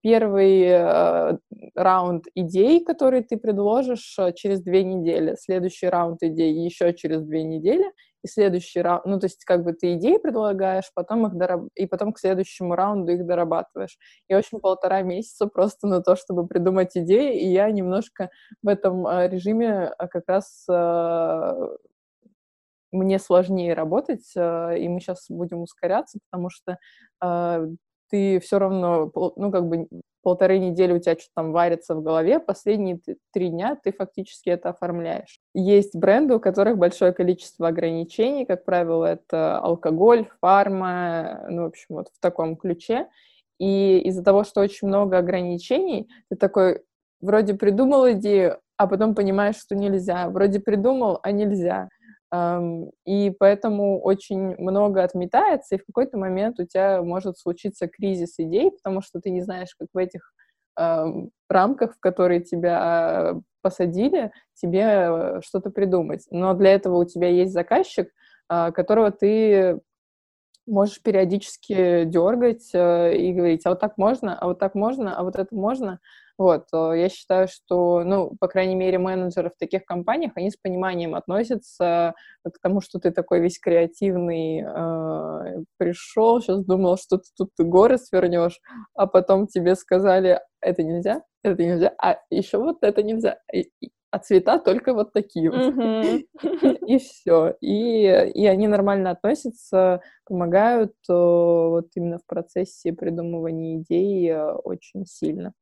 первый 0.00 0.68
а, 0.68 1.38
раунд 1.76 2.24
идей, 2.34 2.84
которые 2.84 3.22
ты 3.22 3.36
предложишь 3.36 4.16
а, 4.18 4.32
через 4.32 4.60
две 4.60 4.82
недели, 4.82 5.36
следующий 5.38 5.86
раунд 5.86 6.24
идей 6.24 6.52
еще 6.52 6.92
через 6.92 7.22
две 7.22 7.44
недели, 7.44 7.84
и 8.24 8.26
следующий 8.26 8.80
раунд, 8.80 9.04
ну, 9.06 9.20
то 9.20 9.26
есть 9.26 9.44
как 9.44 9.62
бы 9.62 9.72
ты 9.72 9.94
идеи 9.94 10.16
предлагаешь, 10.16 10.90
потом 10.92 11.26
их 11.28 11.36
дораб... 11.36 11.68
и 11.76 11.86
потом 11.86 12.12
к 12.12 12.18
следующему 12.18 12.74
раунду 12.74 13.12
их 13.12 13.26
дорабатываешь. 13.26 13.96
И 14.28 14.34
очень 14.34 14.58
полтора 14.58 15.02
месяца 15.02 15.46
просто 15.46 15.86
на 15.86 16.00
то, 16.00 16.16
чтобы 16.16 16.48
придумать 16.48 16.96
идеи, 16.96 17.38
и 17.38 17.46
я 17.52 17.70
немножко 17.70 18.30
в 18.60 18.66
этом 18.66 19.06
режиме 19.28 19.92
как 19.98 20.24
раз 20.26 20.66
мне 22.90 23.18
сложнее 23.18 23.74
работать, 23.74 24.32
и 24.36 24.88
мы 24.88 25.00
сейчас 25.00 25.26
будем 25.28 25.60
ускоряться, 25.60 26.18
потому 26.30 26.48
что 26.48 26.78
ты 28.14 28.38
все 28.38 28.60
равно, 28.60 29.10
ну, 29.34 29.50
как 29.50 29.66
бы 29.66 29.88
полторы 30.22 30.60
недели 30.60 30.92
у 30.92 31.00
тебя 31.00 31.14
что-то 31.14 31.32
там 31.34 31.50
варится 31.50 31.96
в 31.96 32.02
голове, 32.02 32.38
последние 32.38 33.00
три 33.32 33.48
дня 33.48 33.76
ты 33.82 33.92
фактически 33.92 34.50
это 34.50 34.68
оформляешь. 34.68 35.40
Есть 35.52 35.96
бренды, 35.96 36.36
у 36.36 36.38
которых 36.38 36.78
большое 36.78 37.12
количество 37.12 37.66
ограничений, 37.66 38.46
как 38.46 38.64
правило, 38.64 39.04
это 39.04 39.58
алкоголь, 39.58 40.28
фарма, 40.40 41.44
ну, 41.50 41.62
в 41.62 41.66
общем, 41.66 41.86
вот 41.96 42.06
в 42.14 42.20
таком 42.20 42.54
ключе. 42.54 43.08
И 43.58 43.98
из-за 44.04 44.22
того, 44.22 44.44
что 44.44 44.60
очень 44.60 44.86
много 44.86 45.18
ограничений, 45.18 46.08
ты 46.30 46.36
такой 46.36 46.82
вроде 47.20 47.54
придумал 47.54 48.12
идею, 48.12 48.60
а 48.76 48.86
потом 48.86 49.16
понимаешь, 49.16 49.56
что 49.56 49.74
нельзя. 49.74 50.30
Вроде 50.30 50.60
придумал, 50.60 51.18
а 51.24 51.32
нельзя. 51.32 51.88
И 53.06 53.30
поэтому 53.38 54.00
очень 54.00 54.56
много 54.56 55.02
отметается, 55.02 55.74
и 55.74 55.78
в 55.78 55.84
какой-то 55.86 56.18
момент 56.18 56.58
у 56.58 56.64
тебя 56.64 57.02
может 57.02 57.38
случиться 57.38 57.86
кризис 57.88 58.34
идей, 58.38 58.70
потому 58.70 59.02
что 59.02 59.20
ты 59.20 59.30
не 59.30 59.42
знаешь, 59.42 59.74
как 59.78 59.88
в 59.92 59.98
этих 59.98 60.32
рамках, 61.48 61.94
в 61.94 62.00
которые 62.00 62.40
тебя 62.40 63.34
посадили, 63.62 64.32
тебе 64.54 65.40
что-то 65.42 65.70
придумать. 65.70 66.26
Но 66.30 66.54
для 66.54 66.74
этого 66.74 66.98
у 66.98 67.04
тебя 67.04 67.28
есть 67.28 67.52
заказчик, 67.52 68.10
а, 68.48 68.72
которого 68.72 69.10
ты 69.10 69.80
можешь 70.66 71.00
периодически 71.02 72.04
дергать 72.04 72.70
э, 72.72 73.16
и 73.16 73.32
говорить, 73.32 73.66
а 73.66 73.70
вот 73.70 73.80
так 73.80 73.98
можно, 73.98 74.38
а 74.38 74.46
вот 74.46 74.58
так 74.58 74.74
можно, 74.74 75.16
а 75.16 75.22
вот 75.22 75.36
это 75.36 75.54
можно. 75.54 76.00
Вот, 76.36 76.66
э, 76.72 76.92
я 76.96 77.08
считаю, 77.08 77.46
что, 77.48 78.02
ну, 78.02 78.36
по 78.40 78.48
крайней 78.48 78.74
мере, 78.74 78.98
менеджеры 78.98 79.50
в 79.50 79.58
таких 79.58 79.84
компаниях, 79.84 80.32
они 80.34 80.50
с 80.50 80.56
пониманием 80.56 81.14
относятся 81.14 82.14
к 82.44 82.58
тому, 82.60 82.80
что 82.80 82.98
ты 82.98 83.12
такой 83.12 83.40
весь 83.40 83.58
креативный, 83.60 84.62
э, 84.62 85.62
пришел, 85.78 86.40
сейчас 86.40 86.64
думал, 86.64 86.96
что 86.96 87.18
ты 87.18 87.28
тут 87.36 87.50
горы 87.58 87.98
свернешь, 87.98 88.60
а 88.94 89.06
потом 89.06 89.46
тебе 89.46 89.76
сказали, 89.76 90.40
это 90.60 90.82
нельзя, 90.82 91.22
это 91.44 91.62
нельзя, 91.62 91.94
а 92.02 92.18
еще 92.30 92.58
вот 92.58 92.78
это 92.82 93.02
нельзя. 93.02 93.38
а 94.10 94.18
цвета 94.18 94.58
только 94.58 94.92
вот 94.94 95.12
такие 95.12 95.50
вот. 95.50 95.74
И 96.88 96.98
все. 96.98 97.54
И, 97.60 98.04
и 98.06 98.46
они 98.46 98.68
нормально 98.68 99.10
относятся, 99.10 100.00
помогают 100.24 100.92
э, 101.08 101.12
вот 101.12 101.88
именно 101.94 102.18
в 102.18 102.26
процессе 102.26 102.92
придумывания 102.92 103.78
идей 103.78 104.30
э, 104.30 104.52
очень 104.52 105.06
сильно. 105.06 105.52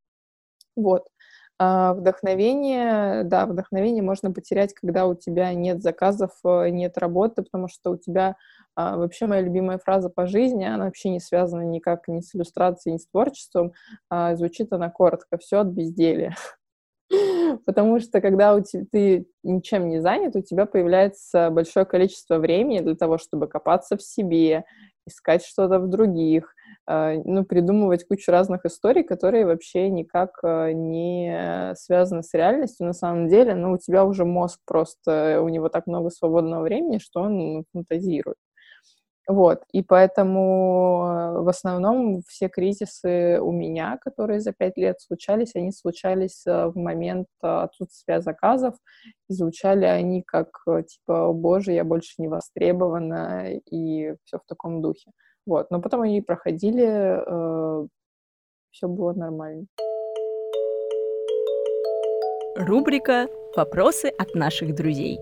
Вот. 0.76 1.04
А 1.58 1.94
вдохновение, 1.94 3.22
да, 3.24 3.46
вдохновение 3.46 4.02
можно 4.02 4.32
потерять, 4.32 4.74
когда 4.74 5.06
у 5.06 5.14
тебя 5.14 5.54
нет 5.54 5.82
заказов, 5.82 6.32
э, 6.44 6.70
нет 6.70 6.98
работы, 6.98 7.42
потому 7.42 7.68
что 7.68 7.92
у 7.92 7.96
тебя 7.96 8.36
а, 8.74 8.96
вообще 8.96 9.26
моя 9.26 9.42
любимая 9.42 9.78
фраза 9.78 10.08
по 10.08 10.26
жизни, 10.26 10.64
она 10.64 10.86
вообще 10.86 11.10
не 11.10 11.20
связана 11.20 11.62
никак 11.62 12.08
ни 12.08 12.20
с 12.20 12.34
иллюстрацией, 12.34 12.94
ни 12.94 12.98
с 12.98 13.06
творчеством, 13.06 13.72
а 14.10 14.34
звучит 14.34 14.72
она 14.72 14.90
коротко, 14.90 15.38
все 15.38 15.60
от 15.60 15.68
безделия. 15.68 16.34
Потому 17.66 18.00
что 18.00 18.20
когда 18.20 18.54
у 18.54 18.60
тебя, 18.60 18.84
ты 18.90 19.26
ничем 19.42 19.88
не 19.88 20.00
занят, 20.00 20.34
у 20.36 20.42
тебя 20.42 20.66
появляется 20.66 21.50
большое 21.50 21.84
количество 21.86 22.38
времени 22.38 22.80
для 22.80 22.94
того, 22.94 23.18
чтобы 23.18 23.46
копаться 23.48 23.96
в 23.96 24.02
себе, 24.02 24.64
искать 25.06 25.44
что-то 25.44 25.80
в 25.80 25.88
других, 25.88 26.54
а, 26.86 27.14
ну, 27.24 27.44
придумывать 27.44 28.06
кучу 28.06 28.30
разных 28.30 28.64
историй, 28.64 29.02
которые 29.02 29.46
вообще 29.46 29.88
никак 29.90 30.38
а, 30.42 30.72
не 30.72 31.74
связаны 31.76 32.22
с 32.22 32.32
реальностью 32.34 32.86
на 32.86 32.92
самом 32.92 33.28
деле, 33.28 33.54
но 33.54 33.72
у 33.72 33.78
тебя 33.78 34.04
уже 34.04 34.24
мозг 34.24 34.60
просто, 34.64 35.40
у 35.42 35.48
него 35.48 35.68
так 35.68 35.86
много 35.86 36.10
свободного 36.10 36.62
времени, 36.62 36.98
что 36.98 37.22
он 37.22 37.38
ну, 37.38 37.64
фантазирует. 37.72 38.36
Вот, 39.28 39.62
и 39.72 39.82
поэтому 39.84 41.04
э, 41.04 41.42
в 41.42 41.48
основном 41.48 42.22
все 42.26 42.48
кризисы 42.48 43.38
у 43.40 43.52
меня, 43.52 43.96
которые 43.98 44.40
за 44.40 44.52
пять 44.52 44.76
лет 44.76 45.00
случались, 45.00 45.54
они 45.54 45.70
случались 45.70 46.44
э, 46.44 46.66
в 46.66 46.76
момент 46.76 47.28
отсутствия 47.40 48.20
заказов, 48.20 48.74
и 49.28 49.32
звучали 49.32 49.84
они 49.84 50.22
как 50.22 50.48
э, 50.68 50.82
типа 50.82 51.28
«О 51.28 51.32
боже, 51.32 51.72
я 51.72 51.84
больше 51.84 52.14
не 52.18 52.26
востребована» 52.26 53.52
и 53.52 54.14
все 54.24 54.38
в 54.38 54.46
таком 54.48 54.82
духе. 54.82 55.12
Вот, 55.46 55.70
но 55.70 55.80
потом 55.80 56.02
они 56.02 56.20
проходили, 56.20 56.84
э, 56.84 57.86
все 58.72 58.88
было 58.88 59.12
нормально. 59.12 59.66
Рубрика 62.56 63.28
«Вопросы 63.56 64.08
от 64.18 64.34
наших 64.34 64.74
друзей». 64.74 65.20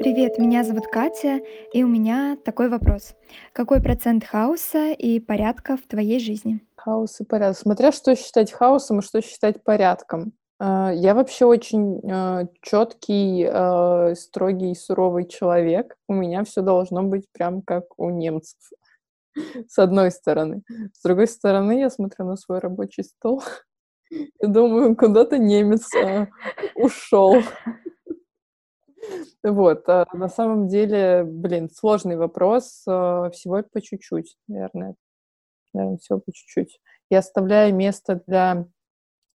Привет, 0.00 0.38
меня 0.38 0.64
зовут 0.64 0.86
Катя, 0.86 1.40
и 1.74 1.84
у 1.84 1.86
меня 1.86 2.38
такой 2.42 2.70
вопрос. 2.70 3.14
Какой 3.52 3.82
процент 3.82 4.24
хаоса 4.24 4.92
и 4.92 5.20
порядка 5.20 5.76
в 5.76 5.86
твоей 5.86 6.18
жизни? 6.18 6.66
Хаос 6.74 7.20
и 7.20 7.24
порядок. 7.24 7.58
Смотря 7.58 7.92
что 7.92 8.16
считать 8.16 8.50
хаосом 8.50 9.00
и 9.00 9.02
что 9.02 9.20
считать 9.20 9.62
порядком. 9.62 10.32
А, 10.58 10.90
я 10.90 11.14
вообще 11.14 11.44
очень 11.44 12.00
а, 12.10 12.46
четкий, 12.62 13.46
а, 13.46 14.14
строгий, 14.14 14.74
суровый 14.74 15.28
человек. 15.28 15.94
У 16.08 16.14
меня 16.14 16.44
все 16.44 16.62
должно 16.62 17.02
быть 17.02 17.26
прям 17.32 17.60
как 17.60 17.84
у 17.98 18.08
немцев. 18.08 18.58
С 19.68 19.78
одной 19.78 20.12
стороны. 20.12 20.62
С 20.94 21.02
другой 21.02 21.26
стороны, 21.26 21.78
я 21.78 21.90
смотрю 21.90 22.24
на 22.24 22.36
свой 22.36 22.60
рабочий 22.60 23.04
стол 23.04 23.42
и 24.10 24.46
думаю, 24.46 24.96
куда-то 24.96 25.36
немец 25.36 25.90
ушел. 26.74 27.42
Вот, 29.42 29.88
а 29.88 30.06
на 30.12 30.28
самом 30.28 30.68
деле, 30.68 31.24
блин, 31.24 31.70
сложный 31.70 32.16
вопрос, 32.16 32.82
а, 32.86 33.30
всего 33.30 33.62
по 33.62 33.80
чуть-чуть, 33.80 34.36
наверное. 34.48 34.94
Наверное, 35.72 35.98
всего 35.98 36.18
по 36.18 36.32
чуть-чуть. 36.32 36.80
Я 37.08 37.20
оставляю 37.20 37.74
место 37.74 38.22
для 38.26 38.66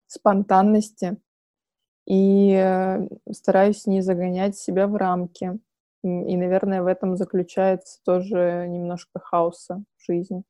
спонтанности 0.07 1.17
и 2.07 2.53
э, 2.55 3.09
стараюсь 3.33 3.87
не 3.87 4.03
загонять 4.03 4.57
себя 4.57 4.87
в 4.87 4.97
рамки. 4.97 5.59
И, 6.03 6.37
наверное, 6.37 6.83
в 6.83 6.87
этом 6.87 7.17
заключается 7.17 7.99
тоже 8.05 8.67
немножко 8.69 9.19
хаоса 9.21 9.83
в 9.97 10.05
жизни. 10.05 10.43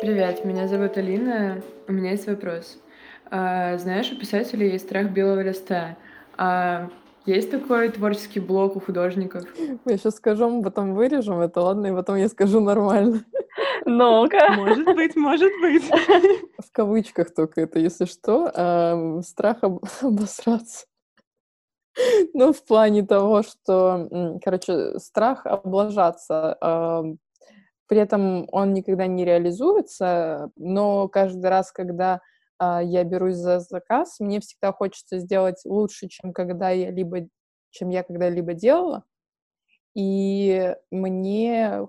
Привет, 0.00 0.44
меня 0.44 0.66
зовут 0.66 0.96
Алина. 0.96 1.60
У 1.88 1.92
меня 1.92 2.12
есть 2.12 2.26
вопрос. 2.26 2.78
А, 3.30 3.76
знаешь, 3.76 4.10
у 4.12 4.18
писателей 4.18 4.70
есть 4.70 4.86
страх 4.86 5.10
белого 5.10 5.42
листа. 5.42 5.98
А 6.38 6.88
есть 7.26 7.50
такой 7.50 7.90
творческий 7.90 8.40
блок 8.40 8.76
у 8.76 8.80
художников? 8.80 9.44
Я 9.84 9.98
сейчас 9.98 10.14
скажу, 10.14 10.48
мы 10.48 10.62
потом 10.62 10.94
вырежем 10.94 11.40
это, 11.40 11.60
ладно, 11.60 11.88
и 11.88 11.92
потом 11.92 12.16
я 12.16 12.28
скажу 12.28 12.60
нормально. 12.60 13.24
Ну-ка. 13.84 14.52
Может 14.52 14.84
быть, 14.84 15.16
может 15.16 15.52
быть. 15.60 15.84
В 16.58 16.72
кавычках 16.72 17.34
только 17.34 17.62
это, 17.62 17.80
если 17.80 18.04
что. 18.04 18.50
А, 18.54 19.20
страх 19.22 19.58
об... 19.62 19.84
обосраться. 20.02 20.86
Ну, 22.32 22.52
в 22.52 22.64
плане 22.64 23.04
того, 23.04 23.42
что, 23.42 24.38
короче, 24.44 24.98
страх 24.98 25.44
облажаться. 25.44 26.56
А, 26.60 27.02
при 27.88 27.98
этом 27.98 28.46
он 28.52 28.74
никогда 28.74 29.06
не 29.06 29.24
реализуется, 29.24 30.50
но 30.56 31.08
каждый 31.08 31.50
раз, 31.50 31.72
когда 31.72 32.20
я 32.60 33.04
берусь 33.04 33.36
за 33.36 33.60
заказ, 33.60 34.20
мне 34.20 34.40
всегда 34.40 34.72
хочется 34.72 35.18
сделать 35.18 35.60
лучше, 35.64 36.08
чем 36.08 36.32
когда 36.32 36.70
я 36.70 36.90
либо 36.90 37.28
чем 37.70 37.90
я 37.90 38.02
когда-либо 38.02 38.54
делала. 38.54 39.04
И 39.94 40.74
мне 40.90 41.86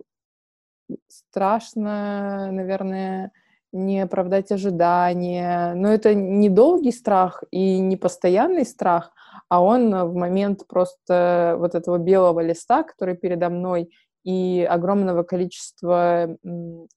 страшно, 1.07 2.51
наверное, 2.51 3.31
не 3.71 4.01
оправдать 4.01 4.51
ожидания. 4.51 5.73
Но 5.75 5.89
это 5.89 6.13
не 6.15 6.49
долгий 6.49 6.91
страх 6.91 7.43
и 7.51 7.79
не 7.79 7.97
постоянный 7.97 8.65
страх, 8.65 9.11
а 9.47 9.61
он 9.61 9.93
в 10.09 10.15
момент 10.15 10.65
просто 10.67 11.55
вот 11.59 11.75
этого 11.75 11.97
белого 11.97 12.39
листа, 12.39 12.83
который 12.83 13.15
передо 13.15 13.49
мной, 13.49 13.91
и 14.23 14.67
огромного 14.69 15.23
количества 15.23 16.37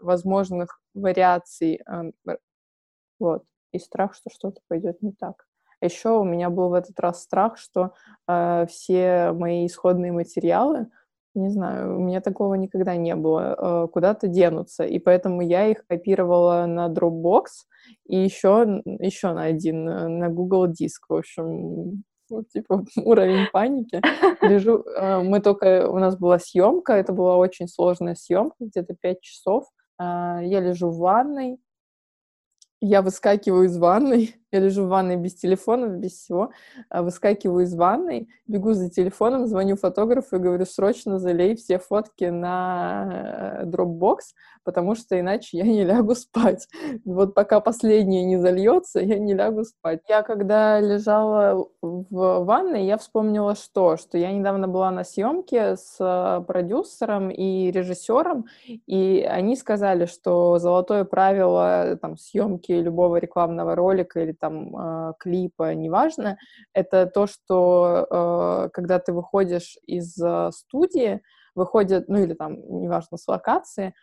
возможных 0.01 0.81
вариаций. 0.95 1.81
Вот 3.19 3.45
и 3.73 3.79
страх, 3.79 4.15
что 4.15 4.31
что-то 4.31 4.61
пойдет 4.69 5.03
не 5.03 5.13
так. 5.13 5.47
Еще 5.81 6.11
у 6.11 6.25
меня 6.25 6.49
был 6.49 6.69
в 6.69 6.75
этот 6.75 6.99
раз 7.01 7.23
страх, 7.23 7.59
что 7.59 7.93
э, 8.29 8.67
все 8.69 9.33
мои 9.33 9.67
исходные 9.67 10.13
материалы, 10.13 10.87
не 11.35 11.49
знаю, 11.49 11.97
у 11.97 12.01
меня 12.01 12.21
такого 12.21 12.55
никогда 12.55 12.95
не 12.97 13.17
было, 13.17 13.57
э, 13.85 13.89
куда-то 13.89 14.29
денутся, 14.29 14.85
и 14.85 14.99
поэтому 14.99 15.41
я 15.41 15.67
их 15.67 15.85
копировала 15.87 16.67
на 16.67 16.89
Dropbox 16.89 17.47
и 18.07 18.17
еще, 18.17 18.83
еще 18.85 19.33
на 19.33 19.45
один, 19.45 19.89
э, 19.89 20.09
на 20.09 20.29
Google 20.29 20.69
Диск, 20.69 21.07
в 21.09 21.15
общем, 21.15 22.05
типа 22.53 22.85
уровень 23.05 23.47
паники. 23.53 24.01
Лежу, 24.41 24.85
э, 24.85 25.23
мы 25.23 25.41
только, 25.41 25.89
у 25.91 25.99
нас 25.99 26.17
была 26.17 26.39
съемка, 26.39 26.95
это 26.95 27.13
была 27.13 27.37
очень 27.37 27.69
сложная 27.69 28.15
съемка, 28.15 28.57
где-то 28.61 28.95
пять 29.01 29.21
часов. 29.21 29.65
Э, 30.01 30.39
я 30.43 30.61
лежу 30.61 30.91
в 30.91 30.99
ванной, 30.99 31.59
я 32.83 33.01
выскакиваю 33.01 33.64
из 33.64 33.77
ванной, 33.79 34.35
я 34.53 34.61
лежу 34.61 34.85
в 34.85 34.88
ванной 34.88 35.17
без 35.17 35.35
телефона, 35.35 35.87
без 35.87 36.12
всего, 36.12 36.51
а 36.91 37.03
выскакиваю 37.03 37.65
из 37.65 37.75
ванной, 37.75 38.29
бегу 38.47 38.75
за 38.75 38.91
телефоном, 38.91 39.47
звоню 39.47 39.77
фотографу 39.77 40.37
и 40.37 40.38
говорю, 40.38 40.67
срочно 40.67 41.19
залей 41.19 41.57
все 41.57 41.79
фотки 41.79 42.25
на 42.25 43.62
э, 43.62 43.65
Dropbox, 43.65 44.19
потому 44.65 44.95
что 44.95 45.19
иначе 45.19 45.59
я 45.59 45.65
не 45.65 45.85
лягу 45.85 46.15
спать. 46.15 46.69
Вот 47.05 47.35
пока 47.35 47.61
последнее 47.61 48.24
не 48.24 48.37
зальется, 48.37 49.01
я 49.01 49.18
не 49.18 49.35
лягу 49.35 49.64
спать. 49.64 50.01
Я 50.09 50.22
когда 50.22 50.81
лежала 50.81 51.66
в 51.81 52.45
ванной, 52.45 52.85
я 52.85 52.99
вспомнила 52.99 53.55
что? 53.55 53.97
Что 53.97 54.18
я 54.18 54.33
недавно 54.33 54.68
была 54.68 54.91
на 54.91 55.05
съемке 55.05 55.76
с 55.76 55.97
э, 55.99 56.45
продюсером 56.45 57.31
и 57.31 57.70
режиссером, 57.70 58.45
и 58.66 59.26
они 59.29 59.57
сказали, 59.57 60.05
что 60.05 60.59
золотое 60.59 61.05
правило 61.05 61.99
там, 62.01 62.18
съемки 62.18 62.72
любого 62.72 63.16
рекламного 63.16 63.74
ролика 63.74 64.20
или 64.20 64.33
там 64.43 64.76
э, 64.76 65.12
клипа, 65.20 65.72
неважно, 65.74 66.36
это 66.74 67.07
то, 67.07 67.28
что 67.28 68.07
э, 68.11 68.70
когда 68.72 68.99
ты 68.99 69.12
выходишь 69.12 69.78
из 69.86 70.20
э, 70.20 70.51
студии, 70.53 71.22
выходят, 71.55 72.09
ну 72.09 72.18
или 72.18 72.34
там, 72.34 72.55
неважно, 72.80 73.18
с 73.18 73.28
локации, 73.28 73.95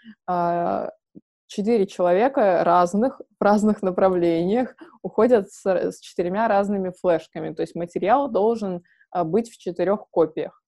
четыре 1.48 1.88
человека 1.88 2.64
разных, 2.64 3.20
в 3.40 3.44
разных 3.44 3.82
направлениях 3.82 4.76
уходят 5.02 5.52
с, 5.52 6.00
четырьмя 6.00 6.48
разными 6.48 6.92
флешками, 6.92 7.54
то 7.56 7.64
есть 7.64 7.74
материал 7.74 8.30
должен 8.30 8.84
быть 9.26 9.50
в 9.50 9.58
четырех 9.58 10.06
копиях. 10.12 10.62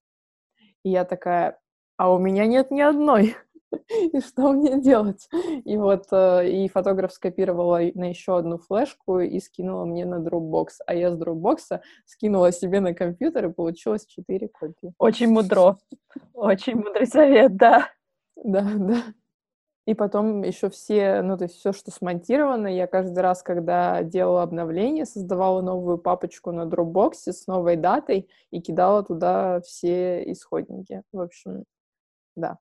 И 0.83 0.89
я 0.89 1.05
такая, 1.05 1.59
а 1.97 2.11
у 2.11 2.17
меня 2.17 2.47
нет 2.47 2.71
ни 2.71 2.81
одной. 2.81 3.35
и 4.13 4.19
что 4.19 4.51
мне 4.53 4.79
делать? 4.79 5.29
И 5.65 5.77
вот 5.77 6.05
э, 6.11 6.49
и 6.49 6.67
фотограф 6.67 7.13
скопировала 7.13 7.79
на 7.93 8.09
еще 8.09 8.37
одну 8.37 8.57
флешку 8.57 9.19
и 9.19 9.39
скинула 9.39 9.85
мне 9.85 10.05
на 10.05 10.15
Dropbox, 10.15 10.67
а 10.85 10.95
я 10.95 11.11
с 11.11 11.19
Dropbox 11.19 11.79
скинула 12.05 12.51
себе 12.51 12.79
на 12.79 12.93
компьютер, 12.93 13.47
и 13.47 13.53
получилось 13.53 14.05
четыре 14.05 14.47
копии. 14.47 14.93
Очень 14.97 15.29
мудро. 15.29 15.77
Очень 16.33 16.75
мудрый 16.75 17.07
совет, 17.07 17.55
да. 17.55 17.89
Да, 18.35 18.67
да. 18.75 19.03
И 19.87 19.95
потом 19.95 20.43
еще 20.43 20.69
все, 20.69 21.21
ну, 21.23 21.37
то 21.37 21.45
есть 21.45 21.55
все, 21.55 21.73
что 21.73 21.89
смонтировано, 21.89 22.67
я 22.67 22.85
каждый 22.85 23.19
раз, 23.19 23.41
когда 23.41 24.03
делала 24.03 24.43
обновление, 24.43 25.05
создавала 25.05 25.61
новую 25.61 25.97
папочку 25.97 26.51
на 26.51 26.61
Dropbox 26.61 27.31
с 27.31 27.47
новой 27.47 27.77
датой 27.77 28.29
и 28.51 28.61
кидала 28.61 29.03
туда 29.03 29.59
все 29.61 30.31
исходники. 30.31 31.01
В 31.11 31.19
общем, 31.19 31.65
да. 32.35 32.59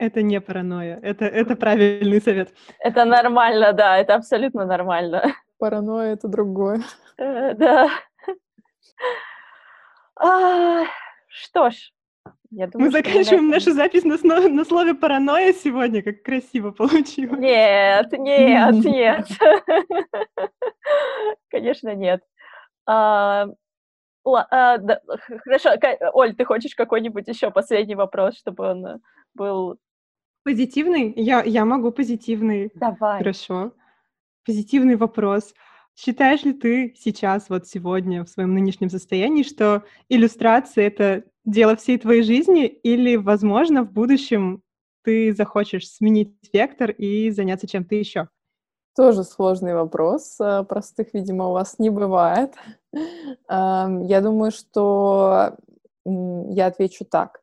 Это 0.00 0.22
не 0.22 0.40
паранойя, 0.40 0.98
это, 1.02 1.26
это 1.26 1.56
правильный 1.56 2.22
совет. 2.22 2.54
Это 2.78 3.04
нормально, 3.04 3.74
да, 3.74 3.98
это 3.98 4.14
абсолютно 4.14 4.64
нормально. 4.64 5.34
Паранойя— 5.58 6.12
это 6.14 6.26
другое. 6.26 6.80
Э, 7.18 7.52
да. 7.52 7.90
А, 10.16 10.84
что 11.28 11.68
ж, 11.68 11.92
я 12.50 12.66
думаю, 12.68 12.86
Мы 12.86 12.92
заканчиваем 12.92 13.48
на 13.48 13.56
нашу 13.56 13.72
запись 13.72 14.04
на, 14.04 14.16
на 14.48 14.64
слове 14.64 14.94
паранойя 14.94 15.52
сегодня, 15.52 16.02
как 16.02 16.22
красиво 16.22 16.70
получилось. 16.70 17.38
Нет, 17.38 18.10
нет, 18.12 18.74
нет. 18.82 19.26
Конечно, 21.50 21.94
нет. 21.94 22.22
А, 22.86 23.48
а, 24.24 24.78
да, 24.78 25.02
хорошо, 25.44 25.72
Оль, 26.14 26.34
ты 26.34 26.46
хочешь 26.46 26.74
какой-нибудь 26.74 27.28
еще 27.28 27.50
последний 27.50 27.96
вопрос, 27.96 28.38
чтобы 28.38 28.64
он 28.64 29.02
был 29.34 29.78
Позитивный? 30.42 31.12
Я, 31.16 31.42
я 31.42 31.64
могу 31.64 31.92
позитивный. 31.92 32.70
Давай. 32.74 33.18
Хорошо. 33.18 33.72
Позитивный 34.44 34.96
вопрос. 34.96 35.54
Считаешь 35.94 36.44
ли 36.44 36.54
ты 36.54 36.94
сейчас, 36.98 37.50
вот 37.50 37.66
сегодня, 37.66 38.24
в 38.24 38.28
своем 38.28 38.54
нынешнем 38.54 38.88
состоянии, 38.88 39.42
что 39.42 39.84
иллюстрация— 40.08 40.86
это 40.86 41.24
дело 41.44 41.76
всей 41.76 41.98
твоей 41.98 42.22
жизни, 42.22 42.66
или, 42.66 43.16
возможно, 43.16 43.82
в 43.82 43.92
будущем 43.92 44.62
ты 45.02 45.32
захочешь 45.34 45.88
сменить 45.88 46.34
вектор 46.52 46.90
и 46.90 47.30
заняться 47.30 47.66
чем-то 47.66 47.94
еще? 47.94 48.28
Тоже 48.96 49.24
сложный 49.24 49.74
вопрос. 49.74 50.36
Э, 50.40 50.64
простых, 50.64 51.12
видимо, 51.12 51.48
у 51.48 51.52
вас 51.52 51.78
не 51.78 51.90
бывает. 51.90 52.54
Я 53.48 54.20
думаю, 54.22 54.52
что 54.52 55.56
я 56.06 56.66
отвечу 56.66 57.04
так. 57.04 57.42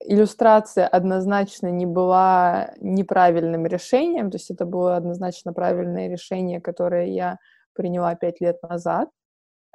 Иллюстрация 0.00 0.86
однозначно 0.86 1.68
не 1.68 1.84
была 1.84 2.72
неправильным 2.80 3.66
решением, 3.66 4.30
то 4.30 4.36
есть 4.36 4.50
это 4.50 4.64
было 4.64 4.96
однозначно 4.96 5.52
правильное 5.52 6.08
решение, 6.08 6.60
которое 6.60 7.06
я 7.06 7.38
приняла 7.74 8.14
пять 8.14 8.40
лет 8.40 8.62
назад. 8.62 9.08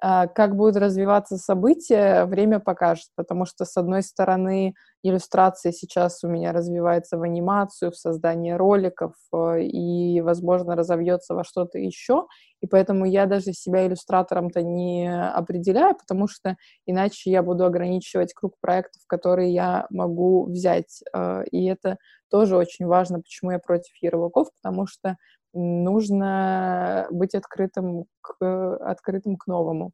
А, 0.06 0.28
как 0.28 0.58
будут 0.58 0.76
развиваться 0.76 1.38
события, 1.38 2.26
время 2.26 2.60
покажет, 2.60 3.08
потому 3.16 3.46
что, 3.46 3.64
с 3.64 3.78
одной 3.78 4.04
стороны, 4.04 4.74
иллюстрация 5.02 5.72
сейчас 5.72 6.26
у 6.26 6.28
меня 6.28 6.52
развивается 6.52 7.18
в 7.18 7.22
анимацию, 7.22 7.90
в 7.90 7.96
создание 7.96 8.58
роликов 8.58 9.14
э, 9.34 9.62
и, 9.62 10.20
возможно, 10.20 10.76
разовьется 10.76 11.36
во 11.36 11.46
что-то 11.46 11.80
еще, 11.80 12.28
и 12.60 12.68
поэтому 12.68 13.06
я 13.06 13.28
даже 13.28 13.54
себя 13.54 13.88
иллюстратором-то 13.88 14.62
не 14.62 15.10
определяю, 15.10 15.96
потому 15.96 16.28
что 16.28 16.58
иначе 16.86 17.32
я 17.32 17.42
буду 17.42 17.64
ограничивать 17.64 18.34
круг 18.34 18.56
проектов, 18.60 19.04
которые 19.08 19.54
я 19.54 19.88
могу 19.90 20.48
взять, 20.48 21.02
э, 21.14 21.46
и 21.50 21.64
это 21.64 21.96
тоже 22.30 22.58
очень 22.58 22.88
важно, 22.88 23.22
почему 23.22 23.52
я 23.52 23.60
против 23.60 23.94
ярлыков, 24.02 24.50
потому 24.62 24.86
что 24.86 25.16
нужно 25.54 27.08
быть 27.12 27.36
открытым 27.36 28.06
к, 28.22 28.76
открытым 28.78 29.38
к 29.38 29.48
новому. 29.48 29.92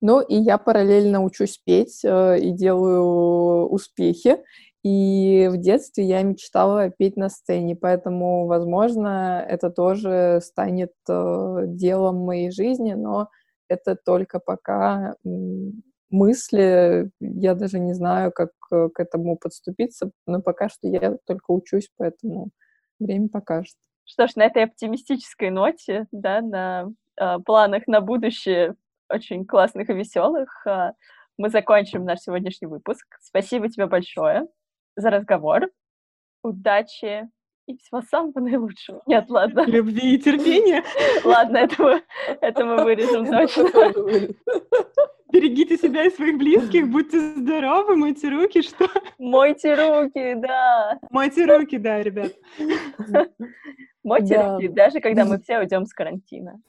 Ну, 0.00 0.20
и 0.20 0.36
я 0.36 0.58
параллельно 0.58 1.22
учусь 1.22 1.58
петь 1.64 2.04
э, 2.04 2.38
и 2.38 2.52
делаю 2.52 3.68
успехи. 3.68 4.38
И 4.82 5.48
в 5.50 5.56
детстве 5.56 6.04
я 6.04 6.22
мечтала 6.22 6.90
петь 6.90 7.16
на 7.16 7.30
сцене, 7.30 7.74
поэтому, 7.74 8.46
возможно, 8.46 9.44
это 9.48 9.70
тоже 9.70 10.40
станет 10.42 10.92
э, 11.08 11.64
делом 11.68 12.16
моей 12.18 12.50
жизни, 12.50 12.92
но 12.92 13.30
это 13.68 13.96
только 13.96 14.40
пока 14.40 15.14
мысли, 16.10 17.10
я 17.20 17.54
даже 17.54 17.78
не 17.78 17.94
знаю, 17.94 18.32
как 18.32 18.50
э, 18.72 18.88
к 18.94 19.00
этому 19.00 19.36
подступиться, 19.36 20.10
но 20.26 20.42
пока 20.42 20.68
что 20.68 20.86
я 20.88 21.16
только 21.26 21.50
учусь, 21.50 21.90
поэтому 21.96 22.50
время 23.00 23.28
покажет. 23.28 23.76
Что 24.04 24.26
ж, 24.26 24.36
на 24.36 24.44
этой 24.44 24.64
оптимистической 24.64 25.50
ноте, 25.50 26.06
да, 26.12 26.40
на 26.40 26.90
э, 27.20 27.38
планах 27.44 27.86
на 27.86 28.00
будущее 28.00 28.74
очень 29.08 29.46
классных 29.46 29.90
и 29.90 29.94
веселых, 29.94 30.66
э, 30.66 30.92
мы 31.38 31.48
закончим 31.50 32.04
наш 32.04 32.20
сегодняшний 32.20 32.68
выпуск. 32.68 33.04
Спасибо 33.20 33.68
тебе 33.68 33.86
большое 33.86 34.46
за 34.96 35.10
разговор. 35.10 35.70
Удачи 36.42 37.28
и 37.66 37.76
всего 37.78 38.02
самого 38.02 38.40
наилучшего. 38.40 39.02
Нет, 39.06 39.26
ладно. 39.28 39.64
Любви 39.66 40.14
и 40.14 40.18
терпения. 40.18 40.82
Ладно, 41.24 41.58
это 41.58 41.82
мы, 41.82 42.02
это 42.40 42.64
мы 42.64 42.84
вырежем 42.84 43.26
точно. 43.26 43.64
Берегите 45.32 45.76
себя 45.76 46.04
и 46.04 46.10
своих 46.10 46.38
близких, 46.38 46.88
будьте 46.88 47.18
здоровы, 47.18 47.96
мойте 47.96 48.28
руки, 48.28 48.62
что? 48.62 48.88
Мойте 49.18 49.74
руки, 49.74 50.34
да. 50.36 51.00
Мойте 51.10 51.44
руки, 51.44 51.78
да, 51.78 52.02
ребят. 52.02 52.32
Мойте 54.04 54.34
да. 54.36 54.54
руки, 54.54 54.68
даже 54.68 55.00
когда 55.00 55.24
мы 55.24 55.40
все 55.40 55.58
уйдем 55.58 55.86
с 55.86 55.92
карантина. 55.92 56.60